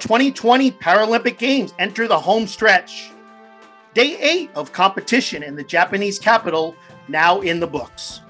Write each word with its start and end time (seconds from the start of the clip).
2020 0.00 0.72
Paralympic 0.72 1.36
Games 1.36 1.74
enter 1.78 2.08
the 2.08 2.18
home 2.18 2.46
stretch. 2.46 3.10
Day 3.92 4.18
eight 4.18 4.50
of 4.54 4.72
competition 4.72 5.42
in 5.42 5.54
the 5.54 5.62
Japanese 5.62 6.18
capital 6.18 6.74
now 7.08 7.40
in 7.40 7.60
the 7.60 7.66
books. 7.66 8.22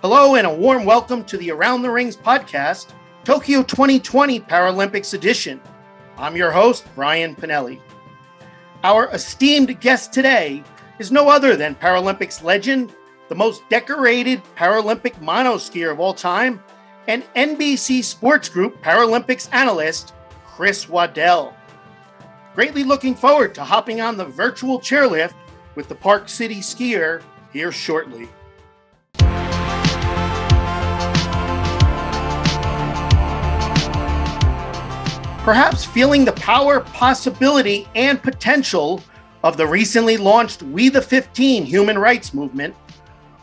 Hello, 0.00 0.36
and 0.36 0.46
a 0.46 0.54
warm 0.54 0.84
welcome 0.84 1.22
to 1.24 1.36
the 1.36 1.50
Around 1.50 1.82
the 1.82 1.90
Rings 1.90 2.16
podcast, 2.16 2.94
Tokyo 3.24 3.62
2020 3.62 4.40
Paralympics 4.40 5.12
edition. 5.12 5.60
I'm 6.16 6.34
your 6.34 6.50
host, 6.50 6.86
Brian 6.94 7.36
Pinelli. 7.36 7.80
Our 8.84 9.10
esteemed 9.10 9.78
guest 9.80 10.12
today 10.14 10.64
is 10.98 11.12
no 11.12 11.28
other 11.28 11.56
than 11.56 11.74
Paralympics 11.74 12.42
legend, 12.42 12.94
the 13.28 13.34
most 13.34 13.68
decorated 13.68 14.40
Paralympic 14.56 15.14
monoskier 15.20 15.92
of 15.92 16.00
all 16.00 16.14
time, 16.14 16.62
and 17.06 17.22
NBC 17.34 18.02
Sports 18.02 18.48
Group 18.48 18.80
Paralympics 18.82 19.48
analyst, 19.52 20.14
Chris 20.58 20.88
Waddell. 20.88 21.54
Greatly 22.52 22.82
looking 22.82 23.14
forward 23.14 23.54
to 23.54 23.62
hopping 23.62 24.00
on 24.00 24.16
the 24.16 24.24
virtual 24.24 24.80
chairlift 24.80 25.34
with 25.76 25.88
the 25.88 25.94
Park 25.94 26.28
City 26.28 26.56
skier 26.56 27.22
here 27.52 27.70
shortly. 27.70 28.28
Perhaps 35.44 35.84
feeling 35.84 36.24
the 36.24 36.34
power, 36.34 36.80
possibility, 36.80 37.86
and 37.94 38.20
potential 38.20 39.00
of 39.44 39.56
the 39.56 39.64
recently 39.64 40.16
launched 40.16 40.64
We 40.64 40.88
the 40.88 41.00
15 41.00 41.66
human 41.66 41.96
rights 41.96 42.34
movement 42.34 42.74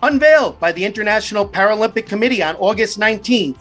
Unveiled 0.03 0.59
by 0.59 0.73
the 0.73 0.83
International 0.83 1.47
Paralympic 1.47 2.07
Committee 2.07 2.44
on 2.44 2.57
August 2.57 3.00
19th, 3.00 3.59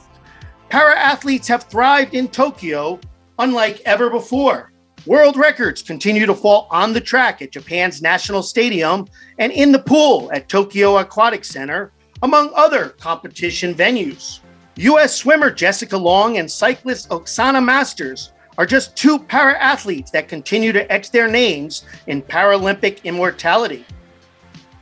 para 0.70 0.98
athletes 0.98 1.46
have 1.46 1.62
thrived 1.62 2.14
in 2.14 2.26
Tokyo 2.26 2.98
unlike 3.38 3.80
ever 3.84 4.10
before. 4.10 4.72
World 5.06 5.36
records 5.36 5.82
continue 5.82 6.24
to 6.24 6.34
fall 6.34 6.66
on 6.70 6.92
the 6.92 7.00
track 7.00 7.42
at 7.42 7.52
Japan's 7.52 8.00
National 8.00 8.42
Stadium 8.42 9.06
and 9.38 9.52
in 9.52 9.70
the 9.70 9.78
pool 9.78 10.30
at 10.32 10.48
Tokyo 10.48 10.96
Aquatic 10.96 11.44
Center, 11.44 11.92
among 12.22 12.50
other 12.54 12.90
competition 12.90 13.74
venues. 13.74 14.40
U.S. 14.76 15.14
swimmer 15.14 15.50
Jessica 15.50 15.96
Long 15.96 16.38
and 16.38 16.50
cyclist 16.50 17.10
Oksana 17.10 17.62
Masters 17.62 18.32
are 18.56 18.66
just 18.66 18.96
two 18.96 19.18
para 19.18 19.58
athletes 19.58 20.10
that 20.12 20.28
continue 20.28 20.72
to 20.72 20.90
etch 20.90 21.10
their 21.10 21.28
names 21.28 21.84
in 22.06 22.22
Paralympic 22.22 23.02
immortality. 23.04 23.84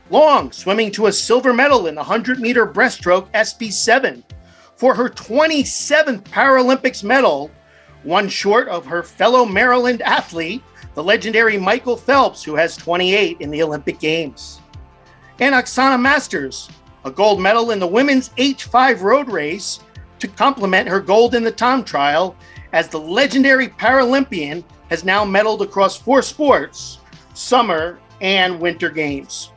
Long 0.09 0.51
swimming 0.51 0.91
to 0.91 1.07
a 1.07 1.11
silver 1.11 1.53
medal 1.53 1.87
in 1.87 1.95
the 1.95 2.01
100 2.01 2.39
meter 2.39 2.65
breaststroke 2.65 3.31
SB7 3.33 4.23
for 4.75 4.93
her 4.93 5.09
27th 5.09 6.23
Paralympics 6.23 7.03
medal, 7.03 7.51
one 8.03 8.29
short 8.29 8.67
of 8.67 8.85
her 8.85 9.03
fellow 9.03 9.45
Maryland 9.45 10.01
athlete, 10.01 10.63
the 10.93 11.03
legendary 11.03 11.57
Michael 11.57 11.97
Phelps, 11.97 12.43
who 12.43 12.55
has 12.55 12.77
28 12.77 13.37
in 13.39 13.49
the 13.49 13.63
Olympic 13.63 13.99
Games. 13.99 14.61
And 15.39 15.55
Oksana 15.55 15.99
Masters, 15.99 16.69
a 17.05 17.11
gold 17.11 17.41
medal 17.41 17.71
in 17.71 17.79
the 17.79 17.87
women's 17.87 18.29
H5 18.29 19.01
road 19.01 19.29
race 19.29 19.79
to 20.19 20.27
complement 20.27 20.87
her 20.87 21.01
gold 21.01 21.35
in 21.35 21.43
the 21.43 21.51
time 21.51 21.83
trial, 21.83 22.35
as 22.71 22.87
the 22.87 22.99
legendary 22.99 23.67
Paralympian 23.67 24.63
has 24.89 25.03
now 25.03 25.25
medaled 25.25 25.61
across 25.61 25.97
four 25.97 26.21
sports 26.21 26.99
summer 27.33 27.99
and 28.21 28.59
winter 28.59 28.89
games. 28.89 29.51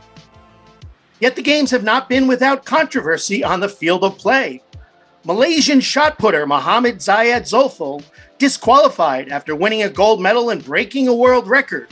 Yet 1.20 1.36
the 1.36 1.42
games 1.42 1.70
have 1.70 1.84
not 1.84 2.08
been 2.08 2.27
without 2.27 2.64
controversy 2.64 3.42
on 3.42 3.61
the 3.61 3.69
field 3.69 4.05
of 4.05 4.19
play. 4.19 4.62
Malaysian 5.24 5.80
shot 5.80 6.18
putter 6.18 6.46
Mohamed 6.46 6.98
Zayed 6.98 7.42
Zolkefli 7.42 8.05
disqualified 8.39 9.29
after 9.29 9.55
winning 9.55 9.83
a 9.83 9.89
gold 9.89 10.20
medal 10.20 10.51
and 10.51 10.64
breaking 10.64 11.08
a 11.08 11.14
world 11.14 11.48
record, 11.48 11.89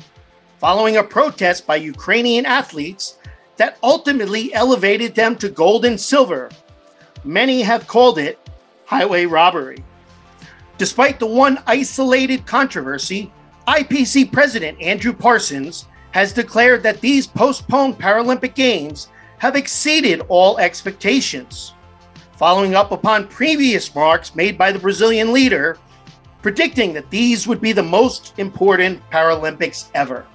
following 0.58 0.96
a 0.96 1.02
protest 1.02 1.66
by 1.66 1.76
Ukrainian 1.76 2.46
athletes 2.46 3.18
that 3.56 3.78
ultimately 3.82 4.52
elevated 4.54 5.14
them 5.14 5.36
to 5.36 5.48
gold 5.48 5.84
and 5.84 6.00
silver. 6.00 6.50
Many 7.24 7.62
have 7.62 7.86
called 7.86 8.18
it 8.18 8.38
highway 8.86 9.26
robbery. 9.26 9.82
Despite 10.76 11.18
the 11.18 11.26
one 11.26 11.62
isolated 11.66 12.46
controversy, 12.46 13.32
IPC 13.68 14.30
President 14.32 14.80
Andrew 14.80 15.12
Parsons 15.12 15.86
has 16.10 16.32
declared 16.32 16.82
that 16.82 17.00
these 17.00 17.26
postponed 17.26 17.98
Paralympic 17.98 18.54
Games 18.54 19.08
have 19.38 19.56
exceeded 19.56 20.20
all 20.28 20.58
expectations, 20.58 21.74
following 22.36 22.74
up 22.74 22.92
upon 22.92 23.28
previous 23.28 23.94
marks 23.94 24.34
made 24.34 24.58
by 24.58 24.70
the 24.70 24.78
Brazilian 24.78 25.32
leader, 25.32 25.78
predicting 26.44 26.92
that 26.92 27.08
these 27.08 27.48
would 27.48 27.58
be 27.62 27.72
the 27.72 27.82
most 27.82 28.38
important 28.38 29.00
Paralympics 29.08 29.88
ever. 29.94 30.26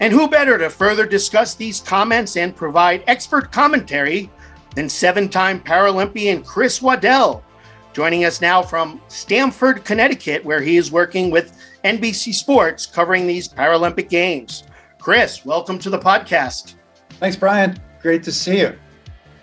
And 0.00 0.12
who 0.12 0.26
better 0.26 0.58
to 0.58 0.68
further 0.68 1.06
discuss 1.06 1.54
these 1.54 1.78
comments 1.78 2.36
and 2.36 2.56
provide 2.56 3.04
expert 3.06 3.52
commentary 3.52 4.28
than 4.74 4.88
seven 4.88 5.28
time 5.28 5.60
Paralympian 5.60 6.44
Chris 6.44 6.82
Waddell, 6.82 7.44
joining 7.92 8.24
us 8.24 8.40
now 8.40 8.60
from 8.60 9.00
Stamford, 9.06 9.84
Connecticut, 9.84 10.44
where 10.44 10.60
he 10.60 10.76
is 10.76 10.90
working 10.90 11.30
with 11.30 11.56
NBC 11.84 12.34
Sports 12.34 12.84
covering 12.84 13.28
these 13.28 13.48
Paralympic 13.48 14.08
Games. 14.08 14.64
Chris, 14.98 15.44
welcome 15.44 15.78
to 15.78 15.90
the 15.90 15.98
podcast. 16.00 16.74
Thanks, 17.20 17.36
Brian. 17.36 17.80
Great 18.02 18.24
to 18.24 18.32
see 18.32 18.58
you. 18.62 18.76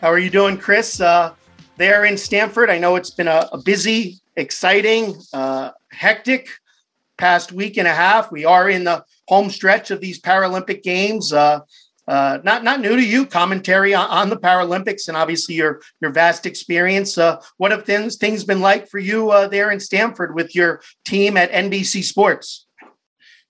How 0.02 0.10
are 0.10 0.20
you 0.20 0.30
doing, 0.30 0.58
Chris? 0.58 1.00
Uh, 1.00 1.34
there 1.78 2.04
in 2.04 2.18
Stamford, 2.18 2.70
I 2.70 2.78
know 2.78 2.98
it's 2.98 3.12
been 3.12 3.30
a, 3.30 3.48
a 3.54 3.58
busy, 3.58 4.20
exciting, 4.38 5.16
uh, 5.34 5.72
hectic 5.92 6.48
past 7.18 7.52
week 7.52 7.78
and 7.78 7.88
a 7.88 7.94
half. 7.94 8.32
We 8.32 8.46
are 8.46 8.70
in 8.70 8.84
the 8.86 9.04
home 9.28 9.50
stretch 9.50 9.92
of 9.92 10.00
these 10.00 10.22
Paralympic 10.22 10.84
Games. 10.84 11.34
Uh, 11.34 11.62
uh, 12.08 12.40
not 12.44 12.64
not 12.64 12.80
new 12.80 12.96
to 12.96 13.04
you. 13.04 13.26
Commentary 13.26 13.94
on, 13.94 14.08
on, 14.08 14.30
the 14.30 14.38
Paralympics 14.38 15.10
and 15.10 15.18
obviously 15.18 15.56
your 15.56 15.82
your 16.00 16.12
vast 16.12 16.46
experience. 16.46 17.18
Uh, 17.18 17.42
what 17.58 17.72
have 17.72 17.84
things 17.84 18.16
things 18.16 18.46
been 18.46 18.62
like 18.62 18.88
for 18.88 19.00
you 19.00 19.32
uh, 19.32 19.48
there 19.50 19.72
in 19.72 19.80
Stamford 19.80 20.34
with 20.34 20.56
your 20.56 20.82
team 21.06 21.36
at 21.36 21.52
NBC 21.52 22.04
Sports? 22.04 22.67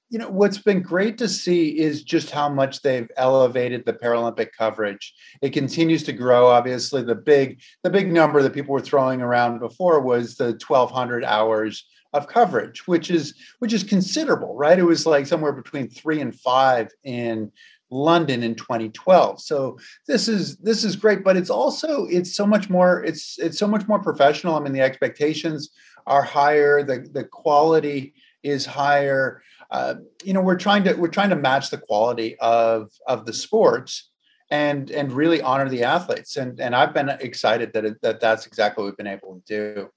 You 0.09 0.19
know 0.19 0.29
what's 0.29 0.57
been 0.57 0.81
great 0.81 1.17
to 1.17 1.27
see 1.27 1.77
is 1.77 2.03
just 2.03 2.31
how 2.31 2.47
much 2.47 2.81
they've 2.81 3.09
elevated 3.17 3.85
the 3.85 3.93
paralympic 3.93 4.49
coverage. 4.57 5.13
It 5.41 5.51
continues 5.51 6.03
to 6.03 6.13
grow 6.13 6.47
obviously. 6.47 7.03
The 7.03 7.15
big 7.15 7.61
the 7.83 7.89
big 7.89 8.11
number 8.11 8.41
that 8.41 8.53
people 8.53 8.73
were 8.73 8.81
throwing 8.81 9.21
around 9.21 9.59
before 9.59 9.99
was 10.01 10.35
the 10.35 10.59
1200 10.65 11.25
hours 11.25 11.85
of 12.13 12.27
coverage 12.27 12.87
which 12.87 13.11
is 13.11 13.35
which 13.59 13.73
is 13.73 13.83
considerable 13.83 14.55
right? 14.55 14.79
It 14.79 14.83
was 14.83 15.05
like 15.05 15.27
somewhere 15.27 15.53
between 15.53 15.89
3 15.89 16.21
and 16.21 16.35
5 16.35 16.89
in 17.03 17.51
london 17.89 18.43
in 18.43 18.53
2012 18.53 19.39
so 19.39 19.79
this 20.07 20.27
is 20.27 20.57
this 20.57 20.83
is 20.83 20.97
great 20.97 21.23
but 21.23 21.37
it's 21.37 21.49
also 21.49 22.05
it's 22.07 22.35
so 22.35 22.45
much 22.45 22.69
more 22.69 23.01
it's 23.05 23.39
it's 23.39 23.57
so 23.57 23.67
much 23.67 23.87
more 23.87 23.99
professional. 23.99 24.55
I 24.55 24.59
mean 24.59 24.73
the 24.73 24.81
expectations 24.81 25.69
are 26.05 26.23
higher. 26.23 26.83
The 26.83 27.07
the 27.11 27.25
quality 27.25 28.13
is 28.43 28.65
higher 28.65 29.41
uh, 29.71 29.95
you 30.23 30.33
know 30.33 30.41
we're 30.41 30.57
trying 30.57 30.83
to 30.83 30.93
we're 30.93 31.07
trying 31.07 31.29
to 31.29 31.35
match 31.35 31.69
the 31.69 31.77
quality 31.77 32.37
of 32.39 32.91
of 33.07 33.25
the 33.25 33.33
sports 33.33 34.09
and 34.49 34.91
and 34.91 35.11
really 35.11 35.41
honor 35.41 35.67
the 35.69 35.83
athletes 35.83 36.37
and 36.37 36.59
and 36.59 36.75
I've 36.75 36.93
been 36.93 37.09
excited 37.09 37.73
that 37.73 38.01
that 38.01 38.19
that's 38.19 38.45
exactly 38.47 38.83
what 38.83 38.91
we've 38.91 38.97
been 38.97 39.07
able 39.07 39.41
to 39.47 39.75
do. 39.75 39.89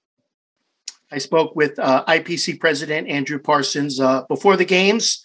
I 1.11 1.17
spoke 1.17 1.55
with 1.55 1.77
uh, 1.77 2.05
IPC 2.05 2.59
President 2.59 3.09
Andrew 3.09 3.37
Parsons 3.37 3.99
uh, 3.99 4.23
before 4.29 4.55
the 4.55 4.65
games, 4.65 5.23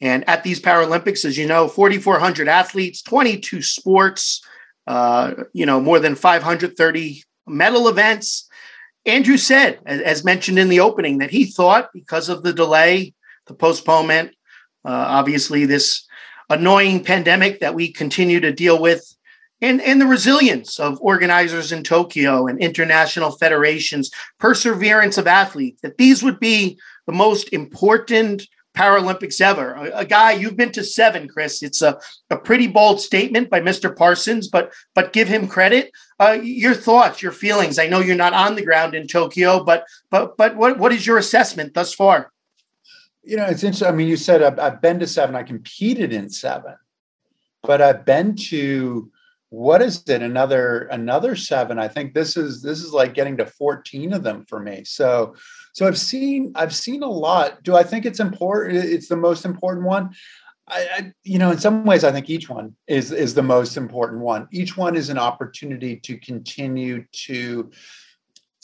and 0.00 0.28
at 0.28 0.44
these 0.44 0.60
Paralympics, 0.60 1.24
as 1.24 1.36
you 1.36 1.46
know, 1.46 1.66
4,400 1.66 2.48
athletes, 2.48 3.02
22 3.02 3.60
sports, 3.62 4.44
uh, 4.86 5.34
you 5.52 5.66
know, 5.66 5.80
more 5.80 5.98
than 5.98 6.14
530 6.14 7.24
medal 7.48 7.88
events. 7.88 8.48
Andrew 9.06 9.36
said, 9.36 9.80
as 9.86 10.24
mentioned 10.24 10.58
in 10.58 10.68
the 10.68 10.80
opening, 10.80 11.18
that 11.18 11.30
he 11.30 11.44
thought 11.44 11.90
because 11.92 12.28
of 12.28 12.42
the 12.42 12.52
delay 12.52 13.12
the 13.46 13.54
postponement, 13.54 14.30
uh, 14.84 14.90
obviously 14.90 15.64
this 15.66 16.06
annoying 16.50 17.02
pandemic 17.02 17.60
that 17.60 17.74
we 17.74 17.92
continue 17.92 18.40
to 18.40 18.52
deal 18.52 18.80
with, 18.80 19.14
and, 19.60 19.80
and 19.80 20.00
the 20.00 20.06
resilience 20.06 20.78
of 20.78 20.98
organizers 21.00 21.72
in 21.72 21.82
Tokyo 21.82 22.46
and 22.46 22.58
international 22.60 23.30
federations, 23.30 24.10
perseverance 24.38 25.16
of 25.16 25.26
athletes, 25.26 25.80
that 25.82 25.96
these 25.96 26.22
would 26.22 26.38
be 26.38 26.78
the 27.06 27.12
most 27.12 27.52
important 27.52 28.46
Paralympics 28.74 29.40
ever. 29.40 29.74
A, 29.74 29.98
a, 29.98 30.04
guy 30.04 30.32
you've 30.32 30.56
been 30.56 30.72
to 30.72 30.82
seven, 30.82 31.28
Chris. 31.28 31.62
It's 31.62 31.80
a, 31.80 31.96
a 32.28 32.36
pretty 32.36 32.66
bold 32.66 33.00
statement 33.00 33.48
by 33.48 33.60
Mr. 33.60 33.96
Parsons, 33.96 34.48
but 34.48 34.72
but 34.96 35.12
give 35.12 35.28
him 35.28 35.46
credit. 35.46 35.92
Uh, 36.18 36.38
your 36.42 36.74
thoughts, 36.74 37.22
your 37.22 37.30
feelings. 37.30 37.78
I 37.78 37.86
know 37.86 38.00
you're 38.00 38.16
not 38.16 38.32
on 38.32 38.56
the 38.56 38.64
ground 38.64 38.96
in 38.96 39.06
Tokyo, 39.06 39.62
but 39.62 39.84
but 40.10 40.36
but 40.36 40.56
what 40.56 40.76
what 40.78 40.92
is 40.92 41.06
your 41.06 41.18
assessment 41.18 41.74
thus 41.74 41.94
far? 41.94 42.32
You 43.24 43.36
know, 43.36 43.46
it's 43.46 43.64
interesting. 43.64 43.88
I 43.88 43.92
mean, 43.92 44.08
you 44.08 44.16
said 44.16 44.42
I've, 44.42 44.58
I've 44.58 44.82
been 44.82 44.98
to 45.00 45.06
seven. 45.06 45.34
I 45.34 45.42
competed 45.42 46.12
in 46.12 46.28
seven, 46.28 46.74
but 47.62 47.80
I've 47.80 48.04
been 48.04 48.36
to 48.50 49.10
what 49.50 49.82
is 49.82 50.02
it? 50.08 50.22
Another 50.22 50.88
another 50.90 51.36
seven. 51.36 51.78
I 51.78 51.88
think 51.88 52.12
this 52.12 52.36
is 52.36 52.60
this 52.60 52.82
is 52.82 52.92
like 52.92 53.14
getting 53.14 53.36
to 53.38 53.46
fourteen 53.46 54.12
of 54.12 54.22
them 54.22 54.44
for 54.48 54.60
me. 54.60 54.84
So 54.84 55.34
So 55.74 55.86
I've 55.86 55.98
seen 55.98 56.52
I've 56.54 56.74
seen 56.74 57.02
a 57.02 57.10
lot. 57.10 57.62
Do 57.62 57.76
I 57.76 57.82
think 57.82 58.06
it's 58.06 58.20
important? 58.20 58.76
It's 58.76 59.08
the 59.08 59.16
most 59.16 59.44
important 59.44 59.86
one. 59.86 60.14
I, 60.68 60.88
I, 60.96 61.12
you 61.24 61.38
know, 61.38 61.50
in 61.50 61.58
some 61.58 61.84
ways, 61.84 62.04
I 62.04 62.12
think 62.12 62.30
each 62.30 62.48
one 62.48 62.74
is 62.86 63.12
is 63.12 63.34
the 63.34 63.42
most 63.42 63.76
important 63.76 64.22
one. 64.22 64.48
Each 64.52 64.76
one 64.76 64.96
is 64.96 65.10
an 65.10 65.18
opportunity 65.18 65.96
to 65.96 66.16
continue 66.16 67.04
to 67.26 67.70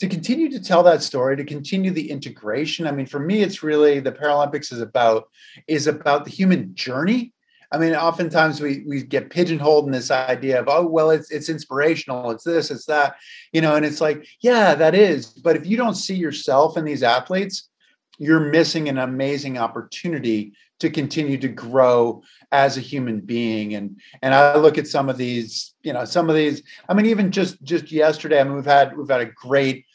to 0.01 0.07
continue 0.07 0.49
to 0.49 0.59
tell 0.59 0.81
that 0.81 1.03
story, 1.03 1.37
to 1.37 1.43
continue 1.43 1.91
the 1.91 2.09
integration. 2.09 2.87
I 2.87 2.91
mean, 2.91 3.05
for 3.05 3.19
me, 3.19 3.43
it's 3.43 3.61
really 3.61 3.99
the 3.99 4.11
Paralympics 4.11 4.73
is 4.73 4.81
about 4.81 5.29
is 5.67 5.85
about 5.85 6.25
the 6.25 6.31
human 6.31 6.73
journey. 6.73 7.33
I 7.71 7.77
mean, 7.77 7.93
oftentimes 7.93 8.61
we 8.61 8.83
we 8.87 9.03
get 9.03 9.29
pigeonholed 9.29 9.85
in 9.85 9.91
this 9.91 10.09
idea 10.09 10.59
of 10.59 10.67
oh 10.67 10.87
well, 10.87 11.11
it's 11.11 11.29
it's 11.29 11.49
inspirational, 11.49 12.31
it's 12.31 12.43
this, 12.43 12.71
it's 12.71 12.87
that, 12.87 13.17
you 13.53 13.61
know, 13.61 13.75
and 13.75 13.85
it's 13.85 14.01
like 14.01 14.25
yeah, 14.39 14.73
that 14.73 14.95
is. 14.95 15.27
But 15.27 15.55
if 15.55 15.67
you 15.67 15.77
don't 15.77 15.93
see 15.93 16.15
yourself 16.15 16.77
in 16.77 16.83
these 16.83 17.03
athletes, 17.03 17.69
you're 18.17 18.39
missing 18.39 18.89
an 18.89 18.97
amazing 18.97 19.59
opportunity 19.59 20.53
to 20.79 20.89
continue 20.89 21.37
to 21.37 21.47
grow 21.47 22.23
as 22.51 22.75
a 22.75 22.81
human 22.81 23.19
being 23.19 23.75
and 23.75 24.01
and 24.23 24.33
i 24.33 24.57
look 24.57 24.79
at 24.79 24.87
some 24.87 25.09
of 25.09 25.17
these 25.17 25.75
you 25.83 25.93
know 25.93 26.05
some 26.05 26.27
of 26.27 26.35
these 26.35 26.63
i 26.89 26.93
mean 26.95 27.05
even 27.05 27.31
just 27.31 27.61
just 27.61 27.91
yesterday 27.91 28.39
i 28.39 28.43
mean 28.43 28.55
we've 28.55 28.65
had 28.65 28.97
we've 28.97 29.07
had 29.07 29.21
a 29.21 29.27
great 29.27 29.85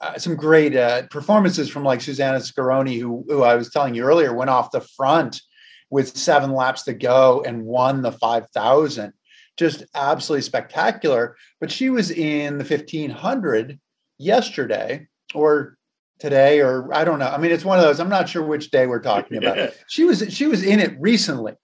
uh, 0.00 0.18
some 0.18 0.34
great 0.34 0.74
uh, 0.74 1.02
performances 1.08 1.68
from 1.68 1.84
like 1.84 2.00
Susannah 2.00 2.40
Scaroni, 2.40 2.98
who, 2.98 3.24
who 3.28 3.42
I 3.42 3.54
was 3.54 3.70
telling 3.70 3.94
you 3.94 4.04
earlier, 4.04 4.32
went 4.32 4.50
off 4.50 4.70
the 4.70 4.80
front 4.80 5.40
with 5.90 6.16
seven 6.16 6.52
laps 6.52 6.84
to 6.84 6.94
go 6.94 7.42
and 7.46 7.64
won 7.64 8.02
the 8.02 8.12
5,000. 8.12 9.12
Just 9.56 9.84
absolutely 9.94 10.42
spectacular. 10.42 11.36
But 11.60 11.70
she 11.70 11.90
was 11.90 12.10
in 12.10 12.56
the 12.56 12.64
1500 12.64 13.78
yesterday 14.18 15.06
or 15.34 15.76
today, 16.18 16.60
or 16.60 16.92
I 16.94 17.04
don't 17.04 17.18
know. 17.18 17.28
I 17.28 17.38
mean, 17.38 17.50
it's 17.50 17.64
one 17.64 17.78
of 17.78 17.84
those. 17.84 18.00
I'm 18.00 18.08
not 18.08 18.28
sure 18.28 18.42
which 18.42 18.70
day 18.70 18.86
we're 18.86 19.00
talking 19.00 19.38
about. 19.38 19.72
she 19.88 20.04
was 20.04 20.24
she 20.30 20.46
was 20.46 20.62
in 20.62 20.78
it 20.78 20.94
recently, 21.00 21.54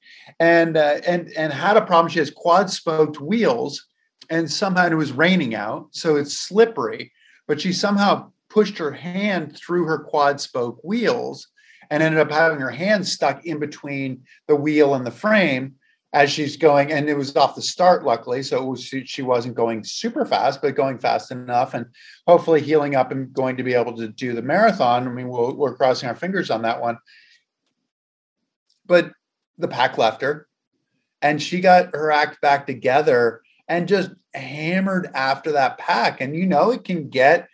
and 0.41 0.77
uh, 0.77 1.01
and 1.07 1.31
and 1.37 1.53
had 1.53 1.77
a 1.77 1.85
problem. 1.85 2.11
She 2.11 2.19
has 2.19 2.31
quad 2.31 2.71
spoked 2.71 3.21
wheels, 3.21 3.87
and 4.31 4.51
somehow 4.51 4.87
it 4.87 4.95
was 4.95 5.13
raining 5.13 5.55
out, 5.55 5.89
so 5.93 6.17
it's 6.17 6.37
slippery 6.37 7.13
but 7.47 7.61
she 7.61 7.73
somehow 7.73 8.31
pushed 8.49 8.79
her 8.79 8.93
hand 8.93 9.57
through 9.57 9.85
her 9.85 9.99
quad 9.99 10.41
spoke 10.41 10.81
wheels 10.83 11.49
and 11.91 12.03
ended 12.03 12.21
up 12.21 12.31
having 12.31 12.61
her 12.61 12.71
hand 12.71 13.07
stuck 13.07 13.45
in 13.45 13.59
between 13.59 14.23
the 14.47 14.57
wheel 14.57 14.95
and 14.95 15.07
the 15.07 15.11
frame 15.11 15.75
as 16.13 16.31
she's 16.31 16.57
going 16.57 16.93
and 16.93 17.09
it 17.09 17.17
was 17.17 17.37
off 17.37 17.55
the 17.55 17.63
start 17.63 18.05
luckily 18.05 18.43
so 18.43 18.65
was, 18.65 18.83
she 18.83 19.23
wasn't 19.23 19.55
going 19.55 19.85
super 19.85 20.25
fast 20.25 20.63
but 20.63 20.75
going 20.75 20.99
fast 20.99 21.31
enough 21.31 21.75
and 21.75 21.87
hopefully 22.27 22.61
healing 22.61 22.95
up 22.95 23.11
and 23.11 23.33
going 23.33 23.57
to 23.57 23.63
be 23.63 23.75
able 23.75 23.95
to 23.95 24.09
do 24.09 24.33
the 24.33 24.43
marathon. 24.43 25.07
I 25.07 25.11
mean 25.11 25.29
we 25.29 25.53
we 25.53 25.69
are 25.69 25.75
crossing 25.75 26.09
our 26.09 26.15
fingers 26.15 26.51
on 26.51 26.63
that 26.63 26.81
one. 26.81 26.97
But 28.87 29.13
the 29.59 29.69
pack 29.69 29.99
left 29.99 30.23
her 30.23 30.47
and 31.21 31.43
she 31.43 31.61
got 31.61 31.95
her 31.95 32.11
act 32.11 32.41
back 32.41 32.67
together 32.67 33.43
and 33.69 33.89
just 33.89 34.11
hammered 34.35 35.11
after 35.15 35.53
that 35.53 35.79
pack. 35.79 36.21
And 36.21 36.37
you 36.37 36.47
know, 36.47 36.71
it 36.71 36.85
can 36.85 37.09
get 37.09 37.49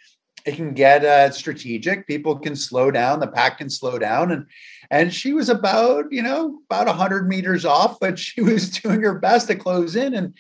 it 0.45 0.57
can 0.57 0.75
get 0.75 1.05
uh, 1.05 1.31
strategic. 1.31 2.07
People 2.07 2.39
can 2.39 2.57
slow 2.57 2.91
down. 2.91 3.21
The 3.21 3.29
pack 3.29 3.59
can 3.59 3.71
slow 3.71 3.99
down, 3.99 4.33
and 4.33 4.47
and 4.91 5.15
she 5.15 5.33
was 5.33 5.49
about 5.49 6.07
you 6.11 6.23
know 6.23 6.59
about 6.69 6.89
hundred 6.89 7.29
meters 7.29 7.65
off, 7.65 8.01
but 8.01 8.19
she 8.19 8.41
was 8.43 8.71
doing 8.71 9.03
her 9.03 9.19
best 9.19 9.49
to 9.49 9.55
close 9.55 9.97
in. 9.97 10.15
And 10.15 10.35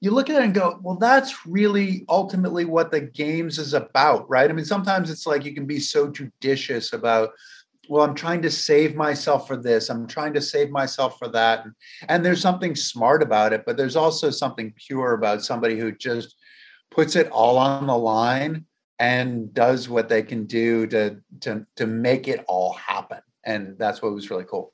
you 0.00 0.12
look 0.12 0.30
at 0.30 0.36
it 0.36 0.44
and 0.44 0.54
go, 0.54 0.78
well, 0.82 0.96
that's 0.96 1.44
really 1.44 2.04
ultimately 2.08 2.64
what 2.64 2.92
the 2.92 3.00
games 3.00 3.58
is 3.58 3.74
about, 3.74 4.28
right? 4.30 4.48
I 4.48 4.52
mean, 4.52 4.64
sometimes 4.64 5.10
it's 5.10 5.26
like 5.26 5.44
you 5.44 5.52
can 5.52 5.66
be 5.66 5.80
so 5.80 6.08
judicious 6.08 6.92
about 6.92 7.30
well 7.88 8.04
i'm 8.04 8.14
trying 8.14 8.42
to 8.42 8.50
save 8.50 8.94
myself 8.94 9.46
for 9.46 9.56
this 9.56 9.88
i'm 9.88 10.06
trying 10.06 10.32
to 10.32 10.40
save 10.40 10.70
myself 10.70 11.18
for 11.18 11.28
that 11.28 11.64
and, 12.08 12.24
there's 12.24 12.40
something 12.40 12.74
smart 12.74 13.22
about 13.22 13.52
it 13.52 13.64
but 13.66 13.76
there's 13.76 13.96
also 13.96 14.30
something 14.30 14.72
pure 14.76 15.14
about 15.14 15.44
somebody 15.44 15.78
who 15.78 15.92
just 15.92 16.36
puts 16.90 17.16
it 17.16 17.28
all 17.30 17.56
on 17.56 17.86
the 17.86 17.96
line 17.96 18.64
and 18.98 19.52
does 19.54 19.88
what 19.88 20.08
they 20.08 20.22
can 20.22 20.44
do 20.44 20.86
to 20.86 21.16
to 21.40 21.66
to 21.76 21.86
make 21.86 22.28
it 22.28 22.44
all 22.48 22.72
happen 22.74 23.18
and 23.44 23.78
that's 23.78 24.02
what 24.02 24.12
was 24.12 24.30
really 24.30 24.44
cool 24.44 24.72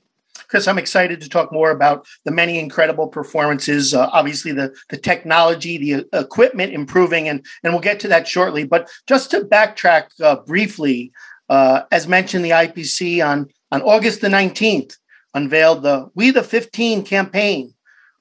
Chris, 0.49 0.69
I'm 0.69 0.79
excited 0.79 1.21
to 1.21 1.29
talk 1.29 1.53
more 1.53 1.71
about 1.71 2.07
the 2.25 2.31
many 2.31 2.59
incredible 2.59 3.09
performances. 3.09 3.95
Uh, 3.95 4.09
obviously, 4.13 4.53
the 4.53 4.75
the 4.91 4.97
technology, 4.97 5.79
the 5.79 6.07
equipment 6.13 6.73
improving, 6.73 7.29
and 7.29 7.45
and 7.63 7.73
we'll 7.73 7.81
get 7.81 8.01
to 8.01 8.09
that 8.09 8.29
shortly. 8.29 8.65
But 8.65 8.91
just 9.07 9.31
to 9.31 9.41
backtrack 9.41 10.09
uh, 10.21 10.37
briefly, 10.47 11.13
uh, 11.49 11.83
as 11.91 12.09
mentioned, 12.09 12.45
the 12.45 12.51
IPC 12.51 13.25
on, 13.27 13.49
on 13.71 13.83
August 13.83 14.21
the 14.21 14.29
19th 14.29 14.97
unveiled 15.35 15.83
the 15.83 16.09
We 16.15 16.31
the 16.31 16.43
15 16.43 17.05
campaign, 17.05 17.75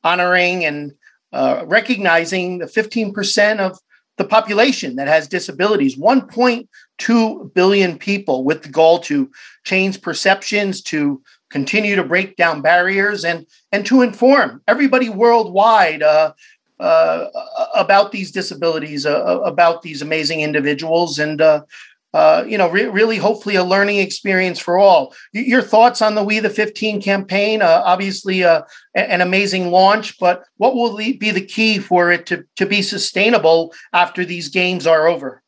honoring 0.03 0.65
and 0.65 0.93
uh, 1.31 1.63
recognizing 1.65 2.59
the 2.59 2.65
15% 2.65 3.59
of 3.59 3.79
the 4.17 4.23
population 4.23 4.95
that 4.97 5.07
has 5.07 5.27
disabilities. 5.27 5.97
1.2 5.97 7.53
billion 7.53 7.97
people 7.97 8.43
with 8.43 8.63
the 8.63 8.69
goal 8.69 8.99
to 8.99 9.31
change 9.63 10.01
perceptions 10.01 10.81
to 10.83 11.21
continue 11.49 11.95
to 11.95 12.03
break 12.03 12.35
down 12.35 12.61
barriers 12.61 13.23
and 13.23 13.45
and 13.71 13.85
to 13.85 14.01
inform 14.01 14.61
everybody 14.67 15.09
worldwide 15.09 16.01
uh, 16.01 16.33
uh, 16.79 17.27
about 17.75 18.11
these 18.11 18.31
disabilities 18.31 19.05
uh, 19.05 19.39
about 19.43 19.81
these 19.83 20.01
amazing 20.01 20.41
individuals. 20.41 21.19
And 21.19 21.41
uh, 22.13 22.43
you 22.47 22.57
know, 22.57 22.69
re- 22.69 22.87
really 22.87 23.17
hopefully 23.17 23.55
a 23.55 23.63
learning 23.63 23.97
experience 23.97 24.59
for 24.59 24.77
all. 24.77 25.15
Your 25.31 25.61
thoughts 25.61 26.01
on 26.01 26.15
the 26.15 26.23
We 26.23 26.39
the 26.39 26.49
15 26.49 27.01
campaign? 27.01 27.61
Uh, 27.61 27.81
obviously, 27.83 28.43
uh, 28.43 28.61
an 28.93 29.21
amazing 29.21 29.71
launch, 29.71 30.19
but 30.19 30.43
what 30.57 30.75
will 30.75 30.95
be 30.95 31.31
the 31.31 31.45
key 31.45 31.79
for 31.79 32.11
it 32.11 32.25
to, 32.27 32.45
to 32.57 32.65
be 32.65 32.81
sustainable 32.81 33.73
after 33.93 34.23
these 34.25 34.49
games 34.49 34.85
are 34.85 35.07
over? 35.07 35.41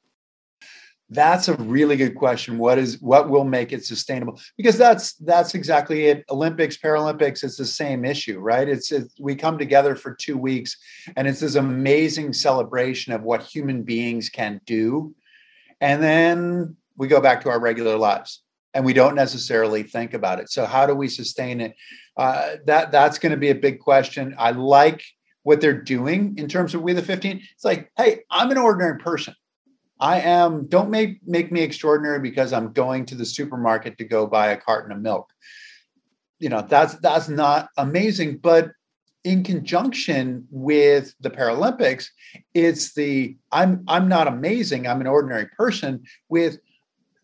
That's 1.10 1.48
a 1.48 1.54
really 1.54 1.98
good 1.98 2.16
question. 2.16 2.58
What 2.58 2.80
is 2.80 3.00
what 3.00 3.30
will 3.30 3.44
make 3.44 3.72
it 3.72 3.86
sustainable? 3.86 4.40
Because 4.58 4.76
that's 4.76 5.14
that's 5.14 5.54
exactly 5.54 6.08
it. 6.08 6.26
Olympics, 6.32 6.78
Paralympics, 6.78 7.44
it's 7.44 7.58
the 7.58 7.66
same 7.66 8.04
issue, 8.06 8.40
right? 8.40 8.68
It's, 8.68 8.92
it's 8.92 9.14
we 9.20 9.36
come 9.36 9.60
together 9.60 9.96
for 9.96 10.16
two 10.16 10.36
weeks, 10.36 10.75
and 11.16 11.28
it's 11.28 11.42
this 11.42 11.54
amazing 11.56 12.34
celebration 12.34 13.13
of 13.13 13.22
what 13.22 13.44
human 13.44 13.84
beings 13.84 14.30
can 14.30 14.60
do 14.66 15.13
and 15.82 16.01
then 16.01 16.75
we 16.98 17.08
go 17.08 17.22
back 17.22 17.41
to 17.41 17.50
our 17.50 17.60
regular 17.60 17.98
lives 17.98 18.41
and 18.74 18.86
we 18.86 18.94
don't 18.94 19.15
necessarily 19.15 19.84
think 19.84 20.13
about 20.13 20.39
it. 20.39 20.50
So 20.50 20.65
how 20.65 20.86
do 20.86 20.94
we 20.94 21.08
sustain 21.08 21.62
it? 21.62 21.75
Uh, 22.17 22.58
that 22.65 22.91
that's 22.91 23.20
going 23.20 23.32
to 23.32 23.38
be 23.38 23.50
a 23.50 23.55
big 23.55 23.79
question. 23.79 24.36
I 24.38 24.51
like 24.51 25.03
what 25.44 25.62
they're 25.62 25.82
doing 25.82 26.36
in 26.38 26.48
terms 26.48 26.74
of 26.74 26.82
we 26.82 26.91
the 26.91 27.03
15 27.03 27.39
it's 27.53 27.63
like 27.63 27.91
hey 27.98 28.22
i'm 28.32 28.51
an 28.51 28.58
ordinary 28.58 28.98
person. 28.98 29.36
I 30.00 30.20
am 30.20 30.67
don't 30.67 30.89
make 30.89 31.20
make 31.25 31.51
me 31.51 31.62
extraordinary 31.62 32.20
because 32.20 32.51
i'm 32.51 32.74
going 32.74 33.05
to 33.08 33.15
the 33.15 33.25
supermarket 33.25 33.98
to 34.00 34.05
go 34.05 34.25
buy 34.27 34.48
a 34.48 34.58
carton 34.58 34.91
of 34.91 35.01
milk. 35.01 35.29
You 36.39 36.50
know 36.50 36.65
that's 36.67 36.96
that's 36.96 37.29
not 37.29 37.70
amazing 37.77 38.38
but 38.38 38.72
in 39.25 39.44
conjunction 39.44 40.48
with 40.51 41.15
the 41.20 41.32
Paralympics, 41.32 42.10
it's 42.53 42.94
the 42.94 43.36
I'm 43.51 43.84
I'm 43.88 44.08
not 44.08 44.27
amazing, 44.27 44.88
I'm 44.88 45.01
an 45.01 45.08
ordinary 45.08 45.48
person 45.48 46.03
with 46.29 46.60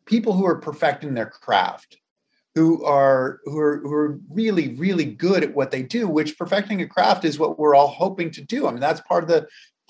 people 0.05 0.34
who 0.34 0.46
are 0.48 0.60
perfecting 0.60 1.13
their 1.13 1.27
craft, 1.27 1.98
who 2.55 2.84
are 2.84 3.39
who 3.46 3.58
are 3.60 3.77
who 3.77 3.93
are 3.93 4.20
really 4.31 4.75
really 4.75 5.05
good 5.05 5.43
at 5.43 5.53
what 5.53 5.70
they 5.70 5.84
do, 5.84 6.08
which 6.08 6.39
perfecting 6.39 6.81
a 6.81 6.88
craft 6.88 7.24
is 7.24 7.38
what 7.38 7.60
we're 7.60 7.75
all 7.75 7.88
hoping 7.88 8.31
to 8.31 8.41
do. 8.41 8.67
I 8.67 8.72
mean, 8.72 8.81
that's 8.81 9.01
part 9.01 9.24
of 9.24 9.29
the 9.29 9.48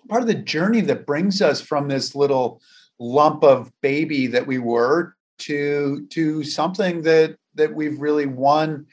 part 0.10 0.22
of 0.22 0.28
the 0.28 0.36
journey 0.36 0.82
that 0.82 1.08
brings 1.08 1.42
us 1.42 1.62
from 1.62 1.88
this 1.88 2.14
little 2.14 2.62
lump 3.00 3.42
of 3.44 3.72
baby 3.82 4.28
that 4.28 4.46
we 4.46 4.60
were 4.60 5.16
to 5.40 6.06
to 6.10 6.44
something 6.44 7.04
that 7.04 7.38
that 7.56 7.74
we've 7.74 8.02
really 8.02 8.26
won 8.26 8.86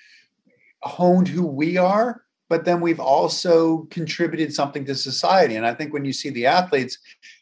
honed 0.84 1.26
who 1.26 1.44
we 1.44 1.76
are 1.76 2.22
but 2.48 2.64
then 2.64 2.80
we've 2.80 3.00
also 3.00 3.86
contributed 3.90 4.54
something 4.54 4.84
to 4.86 4.94
society. 4.94 5.56
And 5.56 5.66
I 5.66 5.74
think 5.74 5.92
when 5.92 6.04
you 6.04 6.12
see 6.12 6.30
the 6.30 6.46
athletes, 6.46 6.98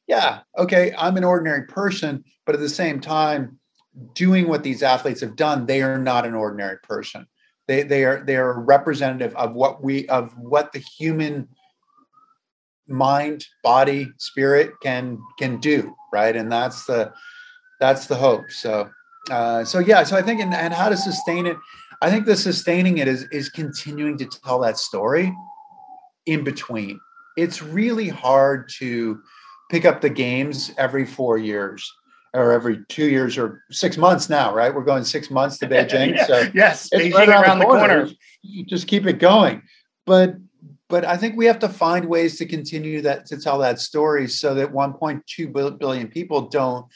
yeah, 0.06 0.40
okay, 0.58 0.92
I'm 0.98 1.16
an 1.16 1.24
ordinary 1.24 1.62
person, 1.62 2.24
but 2.44 2.54
at 2.54 2.60
the 2.60 2.68
same 2.68 3.00
time, 3.00 3.58
doing 4.14 4.48
what 4.48 4.62
these 4.62 4.82
athletes 4.82 5.20
have 5.20 5.36
done, 5.36 5.66
they 5.66 5.82
are 5.82 5.98
not 5.98 6.26
an 6.26 6.34
ordinary 6.34 6.78
person. 6.78 7.26
They 7.66 7.82
they 7.82 8.04
are 8.04 8.22
they 8.24 8.36
are 8.36 8.60
representative 8.60 9.34
of 9.34 9.54
what 9.54 9.82
we 9.82 10.06
of 10.08 10.36
what 10.38 10.72
the 10.72 10.78
human 10.78 11.48
mind, 12.86 13.46
body, 13.64 14.08
spirit 14.18 14.72
can 14.82 15.18
can 15.38 15.58
do, 15.58 15.96
right? 16.12 16.36
And 16.36 16.50
that's 16.50 16.86
the 16.86 17.12
that's 17.80 18.06
the 18.06 18.14
hope. 18.14 18.50
So 18.50 18.88
uh, 19.30 19.64
so 19.64 19.80
yeah, 19.80 20.04
so 20.04 20.16
I 20.16 20.22
think 20.22 20.40
and, 20.40 20.54
and 20.54 20.72
how 20.72 20.88
to 20.88 20.96
sustain 20.96 21.46
it 21.46 21.56
I 22.02 22.10
think 22.10 22.26
the 22.26 22.36
sustaining 22.36 22.98
it 22.98 23.08
is 23.08 23.24
is 23.24 23.48
continuing 23.48 24.18
to 24.18 24.26
tell 24.26 24.60
that 24.60 24.78
story 24.78 25.34
in 26.26 26.44
between. 26.44 27.00
It's 27.36 27.62
really 27.62 28.08
hard 28.08 28.68
to 28.78 29.20
pick 29.70 29.84
up 29.84 30.00
the 30.00 30.10
games 30.10 30.72
every 30.78 31.04
four 31.04 31.38
years 31.38 31.90
or 32.34 32.52
every 32.52 32.84
two 32.88 33.06
years 33.06 33.38
or 33.38 33.62
six 33.70 33.96
months 33.96 34.28
now, 34.28 34.54
right? 34.54 34.74
We're 34.74 34.84
going 34.84 35.04
six 35.04 35.30
months 35.30 35.58
to 35.58 35.66
Beijing. 35.68 36.14
yeah. 36.14 36.26
So 36.26 36.50
yes, 36.54 36.88
Beijing 36.90 37.14
right 37.14 37.28
around, 37.28 37.44
around, 37.44 37.58
the 37.60 37.64
corner. 37.64 37.88
corner. 38.04 38.10
You 38.42 38.64
just 38.64 38.86
keep 38.86 39.06
it 39.06 39.18
going. 39.18 39.62
But 40.04 40.36
but 40.88 41.04
I 41.04 41.16
think 41.16 41.36
we 41.36 41.46
have 41.46 41.58
to 41.60 41.68
find 41.68 42.06
ways 42.06 42.38
to 42.38 42.46
continue 42.46 43.02
that 43.02 43.26
to 43.26 43.38
tell 43.38 43.58
that 43.58 43.80
story 43.80 44.28
so 44.28 44.54
that 44.54 44.72
1.2 44.72 45.78
billion 45.78 46.08
people 46.08 46.42
don't 46.42 46.86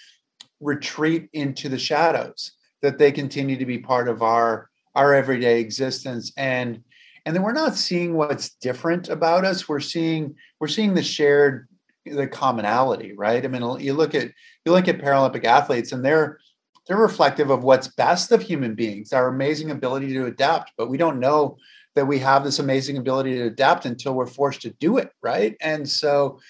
retreat 0.60 1.28
into 1.32 1.68
the 1.68 1.78
shadows, 1.78 2.52
that 2.82 2.98
they 2.98 3.10
continue 3.10 3.56
to 3.56 3.66
be 3.66 3.78
part 3.78 4.08
of 4.08 4.22
our 4.22 4.69
our 4.94 5.14
everyday 5.14 5.60
existence 5.60 6.32
and 6.36 6.82
and 7.26 7.36
then 7.36 7.42
we're 7.42 7.52
not 7.52 7.76
seeing 7.76 8.14
what's 8.14 8.50
different 8.56 9.08
about 9.08 9.44
us. 9.44 9.68
We're 9.68 9.80
seeing 9.80 10.34
we're 10.58 10.68
seeing 10.68 10.94
the 10.94 11.02
shared 11.02 11.68
the 12.06 12.26
commonality 12.26 13.12
right? 13.16 13.44
I 13.44 13.48
mean 13.48 13.80
you 13.80 13.94
look 13.94 14.14
at 14.14 14.30
you 14.64 14.72
look 14.72 14.88
at 14.88 15.00
paralympic 15.00 15.44
athletes 15.44 15.92
and 15.92 16.04
they're 16.04 16.38
they're 16.86 16.96
reflective 16.96 17.50
of 17.50 17.62
what's 17.62 17.88
best 17.88 18.32
of 18.32 18.42
human 18.42 18.74
beings 18.74 19.12
our 19.12 19.28
amazing 19.28 19.70
ability 19.70 20.12
to 20.14 20.26
adapt 20.26 20.72
but 20.76 20.88
we 20.88 20.96
don't 20.96 21.20
know 21.20 21.56
that 21.94 22.06
we 22.06 22.18
have 22.18 22.42
this 22.42 22.58
amazing 22.58 22.96
ability 22.96 23.34
to 23.34 23.44
adapt 23.44 23.84
until 23.84 24.14
we're 24.14 24.26
forced 24.26 24.62
to 24.62 24.70
do 24.70 24.96
it 24.96 25.10
right? 25.22 25.56
And 25.60 25.88
so 25.88 26.40